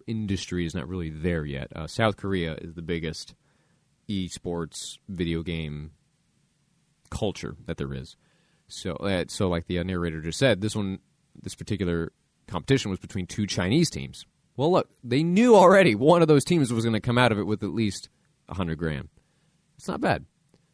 [0.06, 1.68] industry is not really there yet.
[1.74, 3.34] Uh, South Korea is the biggest
[4.08, 5.92] esports video game
[7.10, 8.16] culture that there is.
[8.72, 10.98] So, uh, so like the narrator just said, this one,
[11.42, 12.12] this particular
[12.46, 14.26] competition was between two Chinese teams.
[14.56, 17.38] Well, look, they knew already one of those teams was going to come out of
[17.38, 18.08] it with at least
[18.48, 19.08] hundred grand.
[19.78, 20.26] It's not bad.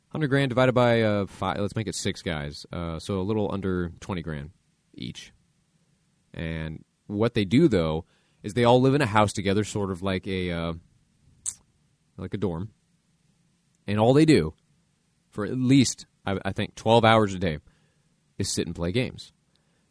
[0.09, 1.59] Hundred grand divided by uh, five.
[1.59, 2.65] Let's make it six guys.
[2.73, 4.51] Uh, so a little under twenty grand
[4.95, 5.33] each.
[6.33, 8.07] And what they do though
[8.43, 10.73] is they all live in a house together, sort of like a uh,
[12.17, 12.71] like a dorm.
[13.87, 14.55] And all they do
[15.31, 17.59] for at least I, I think twelve hours a day
[18.39, 19.33] is sit and play games.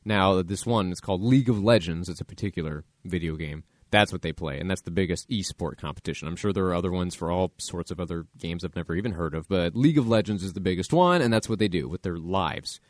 [0.04, 2.10] Now this one is called League of Legends.
[2.10, 3.64] It's a particular video game.
[3.92, 6.28] That's what they play, and that's the biggest esport competition.
[6.28, 9.14] I'm sure there are other ones for all sorts of other games I've never even
[9.14, 11.88] heard of, but League of Legends is the biggest one, and that's what they do
[11.88, 12.82] with their lives.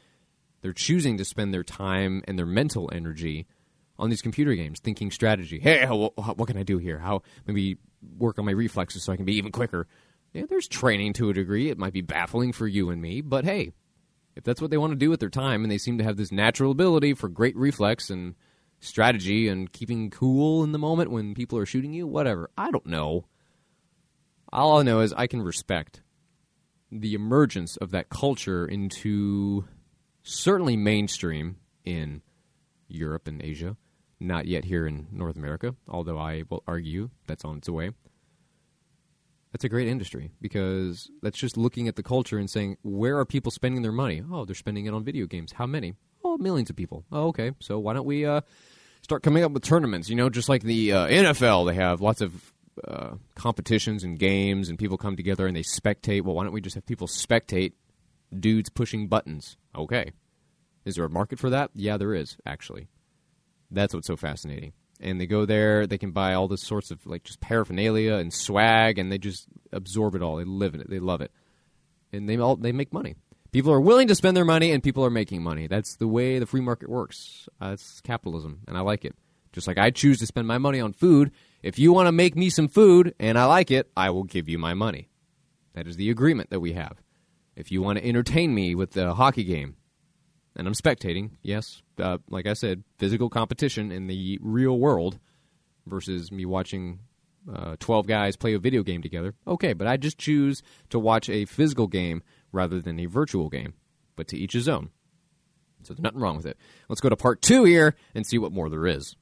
[0.61, 3.45] They're choosing to spend their time and their mental energy
[3.99, 5.59] on these computer games, thinking strategy.
[5.59, 6.97] Hey, what, can I do here?
[6.97, 7.77] How maybe
[8.17, 9.87] work on my reflexes so I can be even quicker?
[10.33, 11.69] Yeah, there's training to a degree.
[11.69, 13.73] It might be baffling for you and me, but hey,
[14.35, 16.17] if that's what they want to do with their time, and they seem to have
[16.17, 18.35] this natural ability for great reflex and
[18.79, 22.49] strategy and keeping cool in the moment when people are shooting you, whatever.
[22.57, 23.25] I don't know.
[24.51, 26.01] All I know is I can respect
[26.91, 29.65] the emergence of that culture into
[30.23, 32.21] certainly mainstream in
[32.87, 33.75] Europe and Asia,
[34.19, 37.91] not yet here in North America, although I will argue that's on its way.
[39.55, 43.23] That's a great industry because that's just looking at the culture and saying, where are
[43.23, 44.21] people spending their money?
[44.29, 45.53] Oh, they're spending it on video games.
[45.53, 45.93] How many?
[46.25, 47.05] Oh, millions of people.
[47.09, 47.51] Oh, okay.
[47.61, 48.41] So why don't we uh,
[49.01, 50.09] start coming up with tournaments?
[50.09, 52.51] You know, just like the uh, NFL, they have lots of
[52.85, 56.23] uh, competitions and games, and people come together and they spectate.
[56.23, 57.71] Well, why don't we just have people spectate
[58.37, 59.55] dudes pushing buttons?
[59.73, 60.11] Okay.
[60.83, 61.71] Is there a market for that?
[61.73, 62.89] Yeah, there is, actually.
[63.71, 64.73] That's what's so fascinating.
[64.99, 68.33] And they go there, they can buy all this sorts of like just paraphernalia and
[68.33, 70.37] swag, and they just absorb it all.
[70.37, 71.31] They live in it, they love it,
[72.13, 73.15] and they all they make money.
[73.51, 75.67] People are willing to spend their money, and people are making money.
[75.67, 77.47] That's the way the free market works.
[77.61, 79.15] Uh, it's capitalism, and I like it.
[79.55, 81.31] Just like I choose to spend my money on food.
[81.63, 84.49] If you want to make me some food and I like it, I will give
[84.49, 85.07] you my money.
[85.73, 86.97] That is the agreement that we have.
[87.55, 89.77] If you want to entertain me with the hockey game,
[90.55, 95.19] and I'm spectating, yes, uh, like I said, physical competition in the real world
[95.85, 96.99] versus me watching
[97.53, 99.33] uh, 12 guys play a video game together.
[99.47, 103.73] Okay, but I just choose to watch a physical game rather than a virtual game.
[104.15, 104.89] but to each his own.
[105.83, 106.57] So there's nothing wrong with it.
[106.89, 109.15] Let's go to part two here and see what more there is.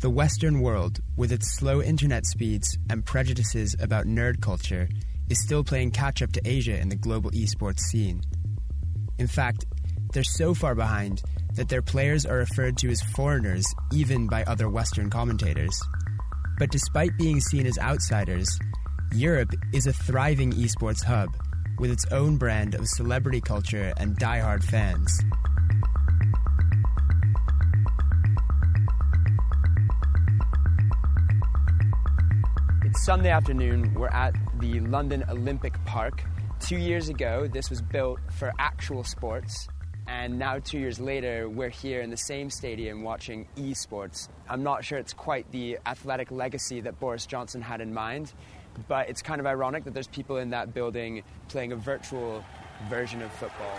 [0.00, 4.88] The Western world, with its slow internet speeds and prejudices about nerd culture,
[5.28, 8.22] is still playing catch up to Asia in the global esports scene.
[9.18, 9.64] In fact,
[10.12, 11.22] they're so far behind
[11.54, 15.78] that their players are referred to as foreigners even by other Western commentators.
[16.58, 18.48] But despite being seen as outsiders,
[19.14, 21.30] Europe is a thriving esports hub
[21.78, 25.10] with its own brand of celebrity culture and die-hard fans.
[32.84, 33.92] It's Sunday afternoon.
[33.94, 36.24] We're at the London Olympic Park.
[36.60, 39.68] Two years ago, this was built for actual sports,
[40.06, 44.28] and now two years later, we're here in the same stadium watching esports.
[44.48, 48.32] I'm not sure it's quite the athletic legacy that Boris Johnson had in mind,
[48.88, 52.44] but it's kind of ironic that there's people in that building playing a virtual
[52.88, 53.78] version of football.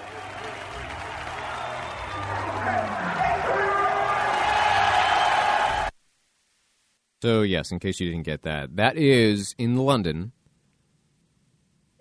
[7.23, 10.33] So, yes, in case you didn't get that, that is in London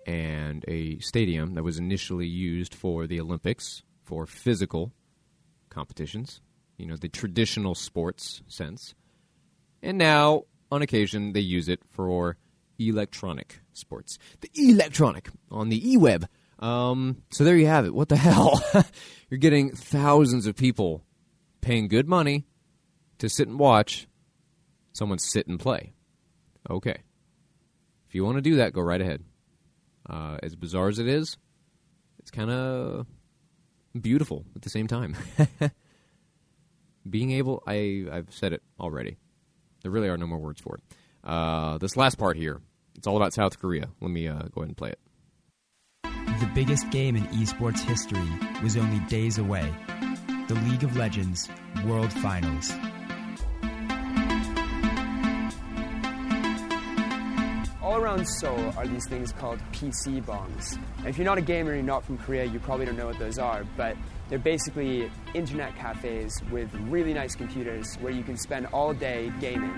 [0.07, 4.93] and a stadium that was initially used for the Olympics for physical
[5.69, 6.41] competitions,
[6.77, 8.95] you know, the traditional sports sense.
[9.83, 12.37] And now, on occasion, they use it for
[12.79, 14.17] electronic sports.
[14.39, 16.27] The electronic on the e-web.
[16.59, 17.93] Um, so there you have it.
[17.93, 18.63] What the hell?
[19.29, 21.03] You're getting thousands of people
[21.59, 22.45] paying good money
[23.17, 24.07] to sit and watch
[24.93, 25.91] someone sit and play.
[26.69, 26.97] Okay.
[28.07, 29.23] If you want to do that, go right ahead.
[30.09, 31.37] Uh, as bizarre as it is,
[32.19, 33.05] it's kind of
[33.99, 35.15] beautiful at the same time.
[37.09, 39.17] Being able, I, I've said it already.
[39.81, 40.83] There really are no more words for it.
[41.23, 42.61] Uh, this last part here,
[42.95, 43.89] it's all about South Korea.
[44.01, 44.99] Let me uh, go ahead and play it.
[46.03, 48.29] The biggest game in esports history
[48.61, 49.73] was only days away
[50.47, 51.49] the League of Legends
[51.85, 52.71] World Finals.
[58.25, 60.77] Seoul are these things called PC bangs.
[60.99, 63.07] And if you're not a gamer and you're not from Korea, you probably don't know
[63.07, 63.95] what those are, but
[64.29, 69.71] they're basically internet cafes with really nice computers where you can spend all day gaming.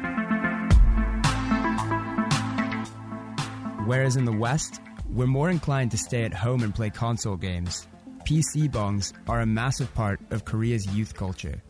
[3.86, 7.88] Whereas in the West, we're more inclined to stay at home and play console games.
[8.24, 11.62] PC bangs are a massive part of Korea's youth culture.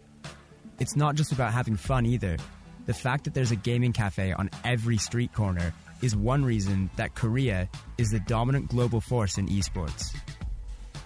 [0.79, 2.37] It's not just about having fun either.
[2.85, 7.15] The fact that there's a gaming cafe on every street corner is one reason that
[7.15, 10.15] Korea is the dominant global force in esports.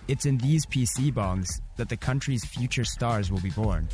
[0.08, 3.88] It's in these PC bangs that the country's future stars will be born.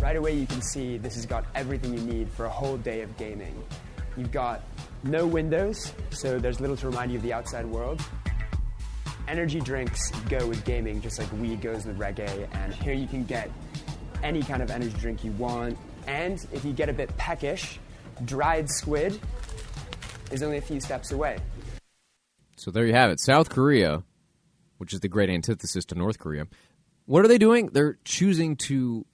[0.00, 3.02] Right away, you can see this has got everything you need for a whole day
[3.02, 3.62] of gaming.
[4.16, 4.62] You've got
[5.04, 8.00] no windows, so there's little to remind you of the outside world.
[9.28, 13.24] Energy drinks go with gaming just like weed goes with reggae, and here you can
[13.24, 13.50] get
[14.22, 15.78] any kind of energy drink you want.
[16.06, 17.78] And if you get a bit peckish,
[18.24, 19.20] dried squid
[20.30, 21.38] is only a few steps away.
[22.56, 23.20] So there you have it.
[23.20, 24.02] South Korea,
[24.78, 26.46] which is the great antithesis to North Korea.
[27.06, 27.66] What are they doing?
[27.72, 29.04] They're choosing to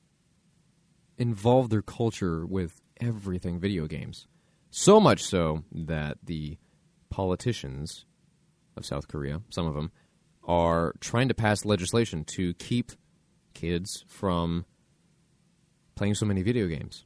[1.17, 4.27] involve their culture with everything video games.
[4.71, 6.59] So much so that the
[7.11, 8.05] politicians
[8.77, 9.91] of South Korea, some of them,
[10.45, 12.93] are trying to pass legislation to keep
[13.55, 14.65] kids from
[15.95, 17.05] playing so many video games.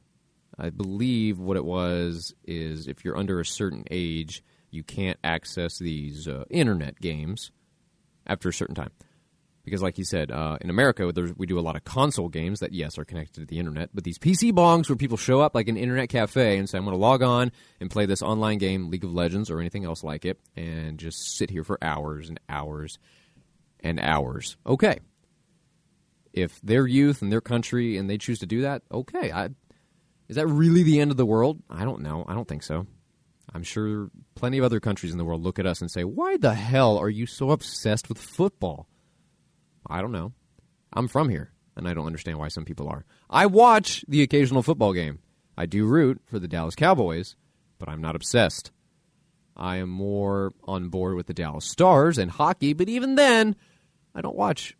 [0.57, 5.77] I believe what it was is if you're under a certain age, you can't access
[5.77, 7.51] these uh, internet games
[8.25, 8.91] after a certain time.
[9.63, 12.73] Because, like you said, uh, in America, we do a lot of console games that,
[12.73, 13.91] yes, are connected to the internet.
[13.93, 16.83] But these PC bangs where people show up like an internet cafe and say, I'm
[16.83, 20.03] going to log on and play this online game, League of Legends, or anything else
[20.03, 22.99] like it, and just sit here for hours and hours
[23.79, 24.57] and hours.
[24.67, 24.99] Okay.
[26.33, 29.31] If their youth and their country and they choose to do that, okay.
[29.31, 29.49] I,
[30.33, 31.61] is that really the end of the world?
[31.69, 32.25] I don't know.
[32.27, 32.87] I don't think so.
[33.53, 36.37] I'm sure plenty of other countries in the world look at us and say, Why
[36.37, 38.87] the hell are you so obsessed with football?
[39.87, 40.33] I don't know.
[40.91, 43.05] I'm from here, and I don't understand why some people are.
[43.29, 45.19] I watch the occasional football game.
[45.55, 47.35] I do root for the Dallas Cowboys,
[47.77, 48.71] but I'm not obsessed.
[49.55, 53.55] I am more on board with the Dallas Stars and hockey, but even then,
[54.15, 54.75] I don't watch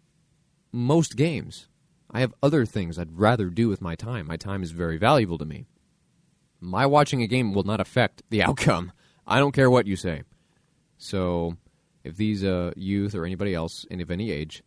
[0.71, 1.67] most games.
[2.13, 4.27] I have other things I'd rather do with my time.
[4.27, 5.65] My time is very valuable to me.
[6.61, 8.91] My watching a game will not affect the outcome.
[9.25, 10.21] I don't care what you say.
[10.97, 11.57] So,
[12.03, 14.63] if these uh, youth or anybody else, and of any age,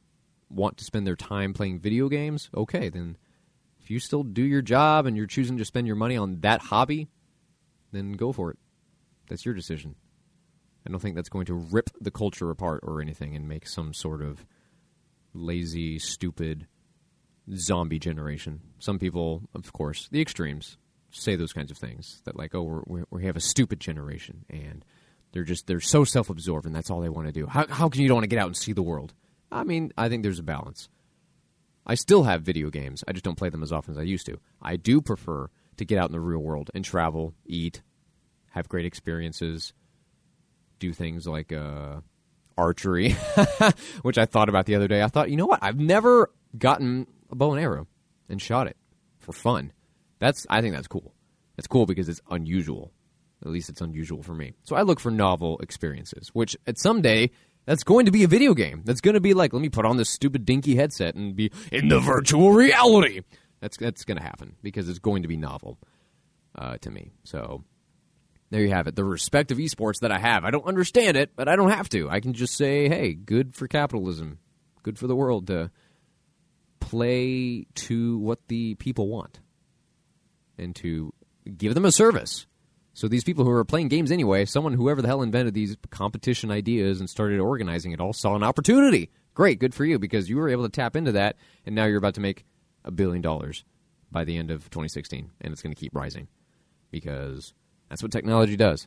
[0.51, 3.17] want to spend their time playing video games, okay, then
[3.81, 6.61] if you still do your job and you're choosing to spend your money on that
[6.61, 7.09] hobby,
[7.93, 8.59] then go for it.
[9.29, 9.95] That's your decision.
[10.87, 13.95] I don't think that's going to rip the culture apart or anything and make some
[13.95, 14.45] sort of
[15.35, 16.67] lazy, stupid
[17.55, 18.61] zombie generation.
[18.79, 20.77] Some people, of course, the extremes,
[21.11, 24.85] say those kinds of things that like, oh, we're, we have a stupid generation and
[25.33, 27.47] they're just they're so self-absorbed and that's all they want to do.
[27.47, 29.15] How how can you don't want to get out and see the world?
[29.51, 30.89] I mean, I think there's a balance.
[31.87, 33.05] I still have video games.
[33.07, 34.39] I just don't play them as often as I used to.
[34.61, 37.83] I do prefer to get out in the real world and travel, eat,
[38.51, 39.73] have great experiences,
[40.79, 42.01] do things like uh,
[42.59, 43.11] archery,
[44.03, 45.03] which I thought about the other day.
[45.03, 45.61] I thought, you know what?
[45.63, 47.87] I've never gotten a bow and arrow
[48.29, 48.77] and shot it
[49.19, 49.73] for fun.
[50.19, 51.15] That's I think that's cool.
[51.57, 52.93] That's cool because it's unusual.
[53.45, 54.55] At least it's unusual for me.
[54.63, 57.31] So I look for novel experiences, which at someday
[57.67, 58.83] that's going to be a video game.
[58.85, 61.51] That's going to be like, let me put on this stupid dinky headset and be
[61.71, 63.23] in the virtual reality.
[63.61, 65.79] That's that's going to happen because it's going to be novel
[66.57, 67.13] uh, to me.
[67.25, 67.65] So
[68.51, 68.97] there you have it.
[68.97, 70.45] The respective esports that I have.
[70.45, 72.09] I don't understand it, but I don't have to.
[72.09, 74.39] I can just say, hey, good for capitalism,
[74.83, 75.71] good for the world to
[76.87, 79.41] play to what the people want
[80.57, 81.13] and to
[81.59, 82.47] give them a service.
[82.95, 86.53] So these people who are playing games anyway, someone whoever the hell invented these competition
[86.53, 89.11] ideas and started organizing it all saw an opportunity.
[89.35, 91.35] Great, good for you because you were able to tap into that
[91.67, 92.45] and now you're about to make
[92.85, 93.65] a billion dollars
[94.13, 96.29] by the end of 2016 and it's going to keep rising
[96.93, 97.53] because
[97.91, 98.87] that's what technology does.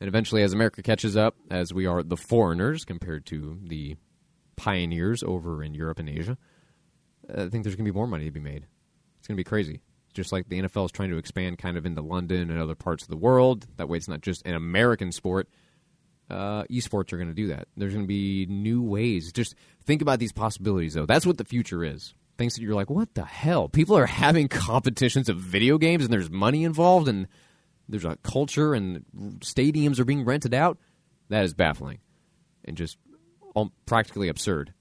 [0.00, 3.96] And eventually as America catches up as we are the foreigners compared to the
[4.56, 6.38] pioneers over in Europe and Asia,
[7.32, 8.66] I think there's going to be more money to be made.
[9.18, 9.80] It's going to be crazy
[10.14, 13.02] just like the NFL is trying to expand kind of into London and other parts
[13.02, 13.66] of the world.
[13.76, 15.48] That way, it's not just an American sport.
[16.28, 17.66] Uh, esports are going to do that.
[17.76, 19.32] There's going to be new ways.
[19.32, 19.54] Just
[19.84, 21.06] think about these possibilities, though.
[21.06, 22.14] That's what the future is.
[22.38, 23.68] Things that you're like, what the hell?
[23.68, 27.26] People are having competitions of video games, and there's money involved, and
[27.88, 29.04] there's a culture, and
[29.40, 30.78] stadiums are being rented out.
[31.28, 31.98] That is baffling
[32.64, 32.98] and just
[33.86, 34.72] practically absurd.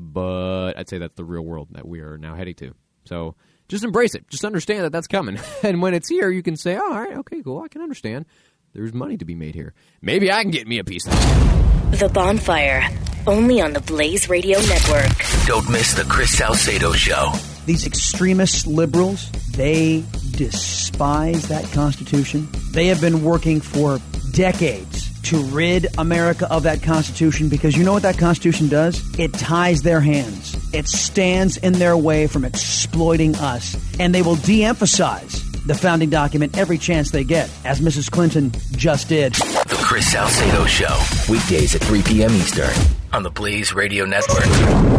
[0.00, 2.74] But I'd say that's the real world that we are now heading to.
[3.04, 3.34] So
[3.68, 4.26] just embrace it.
[4.28, 5.38] Just understand that that's coming.
[5.62, 7.60] and when it's here, you can say, oh, all right, okay, cool.
[7.60, 8.24] I can understand.
[8.72, 9.74] There's money to be made here.
[10.00, 11.98] Maybe I can get me a piece of it.
[11.98, 12.88] The Bonfire,
[13.26, 15.10] only on the Blaze Radio Network.
[15.46, 17.32] Don't miss the Chris Salcedo Show.
[17.66, 22.48] These extremist liberals, they despise that Constitution.
[22.70, 23.98] They have been working for
[24.30, 29.02] decades to rid America of that Constitution because you know what that Constitution does?
[29.18, 30.56] It ties their hands.
[30.74, 33.76] It stands in their way from exploiting us.
[33.98, 38.10] And they will de emphasize the founding document every chance they get, as Mrs.
[38.10, 39.34] Clinton just did.
[39.34, 40.98] The Chris Salcedo Show,
[41.28, 42.30] weekdays at 3 p.m.
[42.32, 42.70] Eastern
[43.12, 44.44] on the Blaze Radio Network.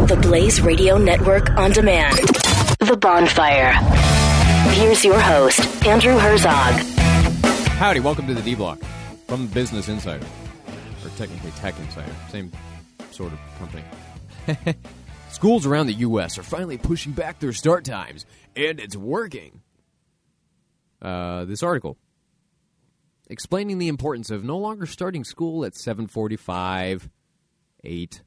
[0.08, 2.18] The Blaze Radio Network on demand.
[2.78, 3.72] The Bonfire.
[4.72, 6.72] Here's your host, Andrew Hertzog.
[7.78, 8.78] Howdy, welcome to the D Block
[9.32, 10.26] from Business Insider,
[11.02, 12.52] or technically Tech Insider, same
[13.12, 13.82] sort of company.
[15.30, 16.36] Schools around the U.S.
[16.36, 19.62] are finally pushing back their start times, and it's working.
[21.00, 21.96] Uh, this article
[23.30, 27.08] explaining the importance of no longer starting school at 7:45,
[27.84, 28.22] 8,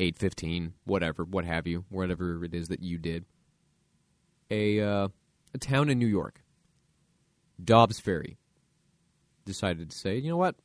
[0.00, 3.24] 8:15, whatever, what have you, whatever it is that you did.
[4.50, 5.08] A uh,
[5.54, 6.42] a town in New York,
[7.64, 8.36] Dobbs Ferry,
[9.44, 10.56] decided to say, you know what?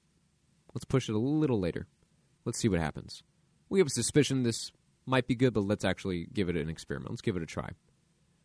[0.74, 1.88] Let's push it a little later.
[2.46, 3.24] Let's see what happens.
[3.70, 4.72] We have a suspicion this
[5.06, 7.12] might be good, but let's actually give it an experiment.
[7.12, 7.70] Let's give it a try.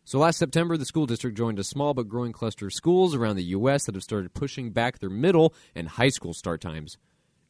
[0.04, 3.36] So last September, the school district joined a small but growing cluster of schools around
[3.36, 3.84] the U.S.
[3.84, 6.98] that have started pushing back their middle and high school start times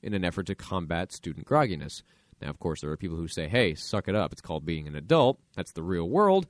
[0.03, 2.03] in an effort to combat student grogginess.
[2.41, 4.33] Now, of course, there are people who say, hey, suck it up.
[4.33, 5.41] It's called being an adult.
[5.57, 6.47] That's the real world.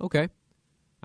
[0.00, 0.28] Okay.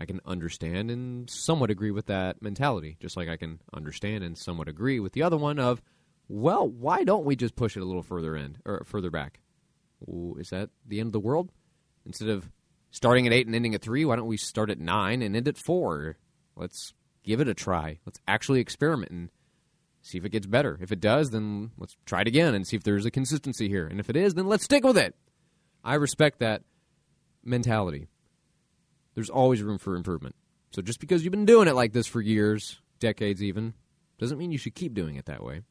[0.01, 4.35] I can understand and somewhat agree with that mentality, just like I can understand and
[4.35, 5.79] somewhat agree with the other one of,
[6.27, 9.41] well, why don't we just push it a little further in or further back?
[10.09, 11.51] Ooh, is that the end of the world?
[12.03, 12.49] Instead of
[12.89, 15.47] starting at eight and ending at three, why don't we start at nine and end
[15.47, 16.17] at four?
[16.55, 16.93] Let's
[17.23, 17.99] give it a try.
[18.03, 19.29] Let's actually experiment and
[20.01, 20.79] see if it gets better.
[20.81, 23.85] If it does, then let's try it again and see if there's a consistency here.
[23.85, 25.13] And if it is, then let's stick with it.
[25.83, 26.63] I respect that
[27.43, 28.07] mentality
[29.15, 30.35] there's always room for improvement.
[30.71, 33.73] So just because you've been doing it like this for years, decades even,
[34.19, 35.61] doesn't mean you should keep doing it that way.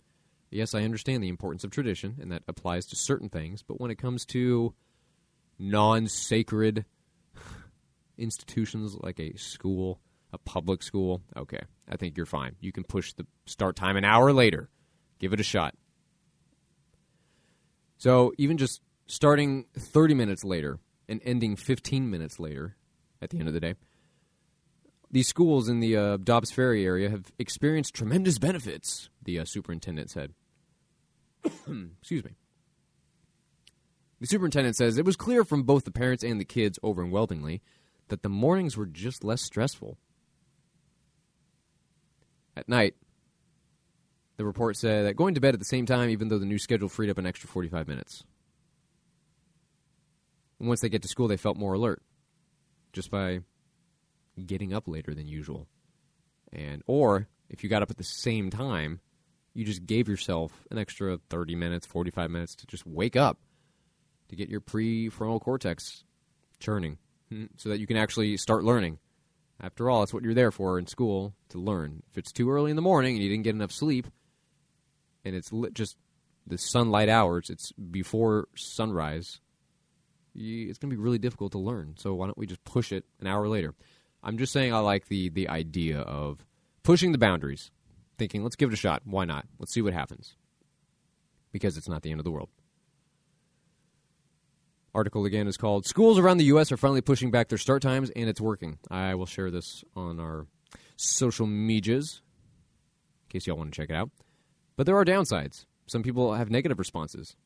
[0.51, 3.91] Yes, I understand the importance of tradition, and that applies to certain things, but when
[3.91, 4.75] it comes to
[5.59, 6.85] non sacred
[8.19, 10.01] institutions like a school,
[10.33, 12.57] a public school, okay, I think you're fine.
[12.61, 14.69] You can push the start time an hour later.
[15.19, 15.75] Give it a shot.
[17.99, 20.79] So even just starting 30 minutes later
[21.09, 22.77] and ending 15 minutes later
[23.23, 23.75] at the end of the day.
[25.11, 29.11] These schools in the uh, Dobbs Ferry area have experienced tremendous benefits.
[29.25, 30.33] The uh, superintendent said.
[31.45, 32.33] Excuse me.
[34.21, 37.63] The superintendent says it was clear from both the parents and the kids overwhelmingly
[38.09, 39.97] that the mornings were just less stressful.
[42.57, 42.95] At night,
[44.37, 46.59] the report said that going to bed at the same time, even though the new
[46.59, 48.25] schedule freed up an extra 45 minutes.
[50.59, 52.03] And once they get to school, they felt more alert
[52.93, 53.41] just by
[54.47, 55.67] getting up later than usual.
[56.53, 59.01] And or if you got up at the same time,
[59.55, 63.39] you just gave yourself an extra 30 minutes, 45 minutes to just wake up
[64.29, 66.05] to get your prefrontal cortex
[66.61, 68.99] churning hmm, so that you can actually start learning.
[69.61, 72.03] After all, that's what you're there for in school to learn.
[72.11, 74.07] If it's too early in the morning and you didn't get enough sleep
[75.25, 75.97] and it's just
[76.47, 79.41] the sunlight hours, it's before sunrise,
[80.35, 81.95] it's going to be really difficult to learn.
[81.99, 83.75] So why don't we just push it an hour later?
[84.23, 86.45] I'm just saying I like the the idea of
[86.83, 87.71] pushing the boundaries,
[88.19, 89.03] thinking let's give it a shot.
[89.05, 89.47] Why not?
[89.59, 90.37] Let's see what happens.
[91.53, 92.51] Because it's not the end of the world.
[94.95, 96.73] Article again is called Schools Around the U.S.
[96.73, 98.79] Are Finally Pushing Back Their Start Times, and it's working.
[98.91, 100.47] I will share this on our
[100.97, 102.23] social medias
[103.25, 104.11] in case y'all want to check it out.
[104.77, 105.65] But there are downsides.
[105.87, 107.37] Some people have negative responses.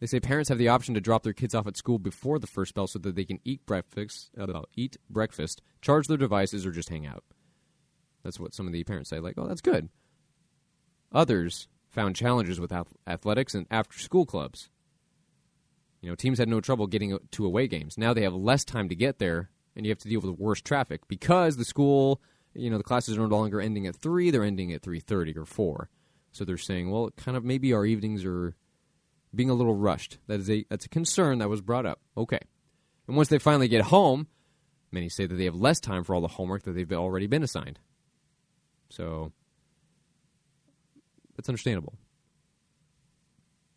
[0.00, 2.46] They say parents have the option to drop their kids off at school before the
[2.46, 6.70] first bell so that they can eat breakfast, uh, eat breakfast, charge their devices, or
[6.70, 7.22] just hang out.
[8.24, 9.20] That's what some of the parents say.
[9.20, 9.90] Like, oh, that's good.
[11.12, 12.72] Others found challenges with
[13.06, 14.70] athletics and after-school clubs.
[16.00, 17.98] You know, teams had no trouble getting to away games.
[17.98, 20.62] Now they have less time to get there, and you have to deal with worse
[20.62, 22.22] traffic because the school,
[22.54, 25.36] you know, the classes are no longer ending at three; they're ending at three thirty
[25.36, 25.90] or four.
[26.32, 28.54] So they're saying, well, kind of maybe our evenings are
[29.34, 30.18] being a little rushed.
[30.26, 32.00] That is a that's a concern that was brought up.
[32.16, 32.40] Okay.
[33.06, 34.28] And once they finally get home,
[34.92, 37.42] many say that they have less time for all the homework that they've already been
[37.42, 37.78] assigned.
[38.88, 39.32] So
[41.36, 41.94] that's understandable.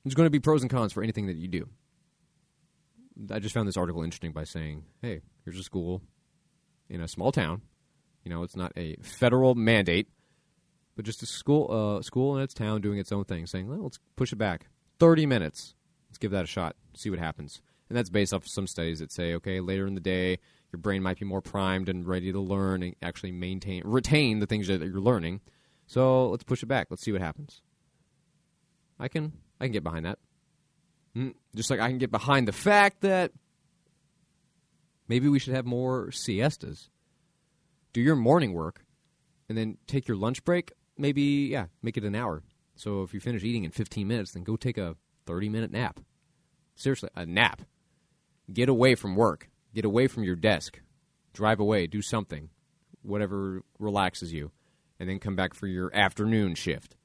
[0.04, 1.70] There's going to be pros and cons for anything that you do.
[3.32, 6.02] I just found this article interesting by saying, "Hey, here's a school
[6.90, 7.62] in a small town.
[8.24, 10.08] You know, it's not a federal mandate,
[10.96, 13.46] but just a school, uh, school in its town doing its own thing.
[13.48, 14.68] Saying, well, let's push it back.
[15.00, 15.76] 30 minutes.
[16.10, 17.62] Let's give that a shot, see what happens.
[17.90, 20.40] And that's based off of some studies that say, okay, later in the day,
[20.72, 24.48] your brain might be more primed and ready to learn and actually maintain, retain the
[24.48, 25.42] things that you're learning.
[25.86, 26.88] So let's push it back.
[26.90, 27.62] Let's see what happens.
[29.00, 30.18] I can, I can get behind that.
[31.16, 33.32] Mm, just like I can get behind the fact that
[35.08, 36.90] maybe we should have more siestas.
[37.92, 38.84] Do your morning work,
[39.48, 40.72] and then take your lunch break.
[40.98, 42.42] Maybe, yeah, make it an hour.
[42.76, 44.96] So if you finish eating in 15 minutes, then go take a
[45.26, 46.00] 30 minute nap.
[46.76, 47.62] Seriously, a nap.
[48.52, 49.50] Get away from work.
[49.74, 50.80] Get away from your desk.
[51.34, 51.88] Drive away.
[51.88, 52.50] Do something.
[53.02, 54.52] Whatever relaxes you.
[55.00, 56.96] And then come back for your afternoon shift.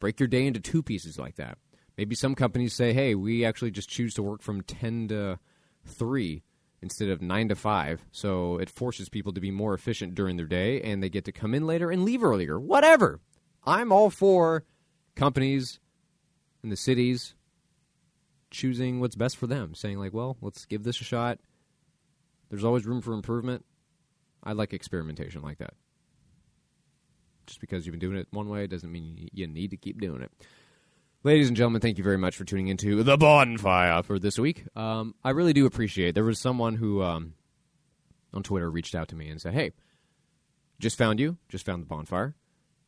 [0.00, 1.58] Break your day into two pieces like that.
[1.96, 5.38] Maybe some companies say, hey, we actually just choose to work from 10 to
[5.86, 6.42] 3
[6.82, 8.04] instead of 9 to 5.
[8.10, 11.32] So it forces people to be more efficient during their day and they get to
[11.32, 12.58] come in later and leave earlier.
[12.58, 13.20] Whatever.
[13.64, 14.64] I'm all for
[15.14, 15.78] companies
[16.62, 17.34] and the cities
[18.50, 21.38] choosing what's best for them, saying, like, well, let's give this a shot.
[22.50, 23.64] There's always room for improvement.
[24.42, 25.74] I like experimentation like that.
[27.46, 30.22] Just because you've been doing it one way doesn't mean you need to keep doing
[30.22, 30.30] it.
[31.24, 34.64] Ladies and gentlemen, thank you very much for tuning into the bonfire for this week.
[34.76, 36.14] Um, I really do appreciate.
[36.14, 37.34] There was someone who um,
[38.34, 39.72] on Twitter reached out to me and said, "Hey,
[40.78, 42.34] just found you, just found the bonfire,"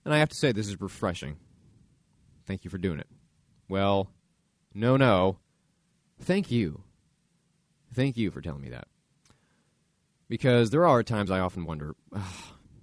[0.05, 1.37] and I have to say this is refreshing.
[2.47, 3.09] Thank you for doing it.
[3.68, 4.11] Well,
[4.74, 5.38] no, no.
[6.20, 6.82] Thank you.
[7.94, 8.88] Thank you for telling me that.
[10.28, 11.94] Because there are times I often wonder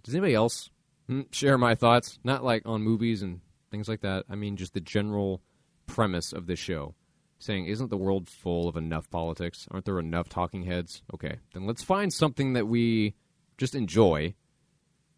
[0.03, 0.69] does anybody else
[1.07, 2.19] hmm, share my thoughts?
[2.23, 3.41] Not like on movies and
[3.71, 4.25] things like that.
[4.29, 5.41] I mean, just the general
[5.87, 6.95] premise of this show.
[7.39, 9.67] Saying, isn't the world full of enough politics?
[9.69, 11.01] Aren't there enough talking heads?
[11.13, 13.15] Okay, then let's find something that we
[13.57, 14.33] just enjoy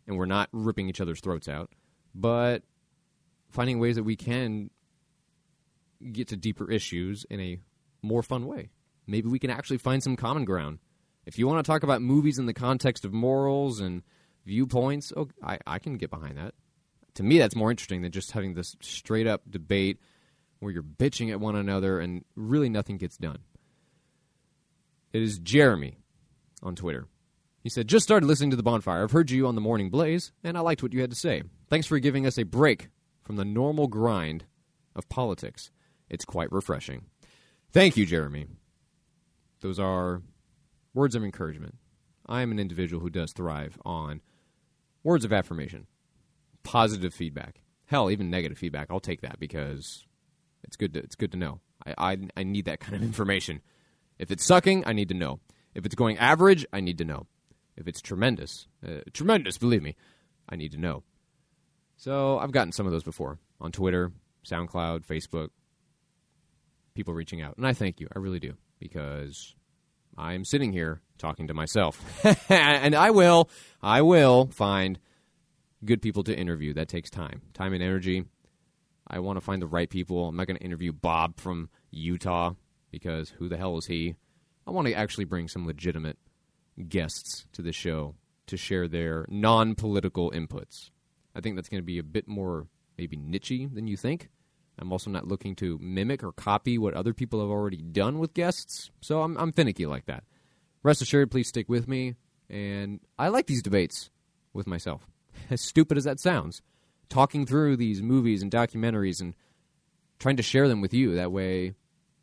[0.07, 1.71] and we're not ripping each other's throats out,
[2.15, 2.63] but
[3.55, 4.69] finding ways that we can
[6.11, 7.57] get to deeper issues in a
[8.01, 8.69] more fun way.
[9.07, 10.79] Maybe we can actually find some common ground.
[11.25, 14.03] If you want to talk about movies in the context of morals and
[14.45, 16.53] viewpoints, oh, I, I can get behind that.
[17.15, 19.99] To me, that's more interesting than just having this straight up debate
[20.59, 23.39] where you're bitching at one another and really nothing gets done.
[25.13, 25.97] It is Jeremy
[26.61, 27.07] on Twitter.
[27.61, 29.03] He said, Just started listening to The Bonfire.
[29.03, 31.43] I've heard you on The Morning Blaze, and I liked what you had to say.
[31.69, 32.89] Thanks for giving us a break
[33.25, 34.45] from the normal grind
[34.95, 35.71] of politics.
[36.09, 37.05] It's quite refreshing.
[37.71, 38.45] Thank you, Jeremy.
[39.61, 40.21] Those are
[40.93, 41.75] words of encouragement.
[42.27, 44.21] I am an individual who does thrive on
[45.03, 45.87] words of affirmation.
[46.63, 47.61] positive feedback.
[47.85, 48.87] Hell, even negative feedback.
[48.89, 50.05] I'll take that because
[50.63, 51.59] it's good to it's good to know.
[51.85, 53.61] I, I I need that kind of information.
[54.17, 55.39] If it's sucking, I need to know.
[55.75, 57.27] If it's going average, I need to know.
[57.77, 59.95] If it's tremendous, uh, tremendous, believe me,
[60.49, 61.03] I need to know.
[61.97, 64.11] So I've gotten some of those before on Twitter,
[64.45, 65.49] SoundCloud, Facebook.
[66.93, 68.07] People reaching out, and I thank you.
[68.15, 69.53] I really do because
[70.17, 72.01] I'm sitting here talking to myself,
[72.49, 73.49] and I will,
[73.83, 74.97] I will find
[75.83, 76.73] good people to interview.
[76.73, 78.23] That takes time, time and energy.
[79.07, 80.29] I want to find the right people.
[80.29, 82.53] I'm not going to interview Bob from Utah
[82.91, 84.15] because who the hell is he?
[84.65, 86.17] I want to actually bring some legitimate
[86.87, 88.15] guests to the show
[88.47, 90.91] to share their non political inputs.
[91.35, 92.67] I think that's going to be a bit more
[92.97, 94.29] maybe nichey than you think.
[94.77, 98.33] I'm also not looking to mimic or copy what other people have already done with
[98.33, 100.23] guests, so I'm, I'm finicky like that.
[100.83, 102.15] Rest assured, please stick with me.
[102.49, 104.09] And I like these debates
[104.53, 105.07] with myself.
[105.49, 106.61] As stupid as that sounds,
[107.09, 109.35] talking through these movies and documentaries and
[110.19, 111.15] trying to share them with you.
[111.15, 111.73] That way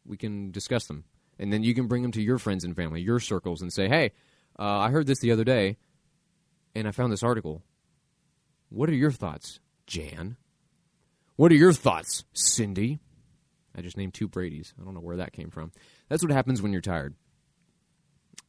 [0.05, 1.05] we can discuss them.
[1.39, 3.89] And then you can bring them to your friends and family, your circles, and say,
[3.89, 4.13] hey,
[4.59, 5.77] uh, I heard this the other day,
[6.75, 7.63] and I found this article.
[8.73, 10.37] What are your thoughts, Jan?
[11.37, 13.01] What are your thoughts, Cindy?
[13.77, 14.73] I just named two Brady's.
[14.81, 15.73] I don't know where that came from.
[16.09, 17.15] That's what happens when you're tired.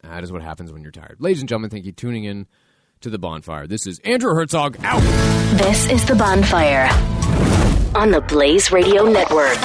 [0.01, 1.17] That is what happens when you're tired.
[1.19, 2.47] Ladies and gentlemen, thank you tuning in
[3.01, 3.67] to the bonfire.
[3.67, 5.01] This is Andrew Hertzog out.
[5.57, 6.87] This is the bonfire
[7.93, 9.57] on the Blaze Radio Network.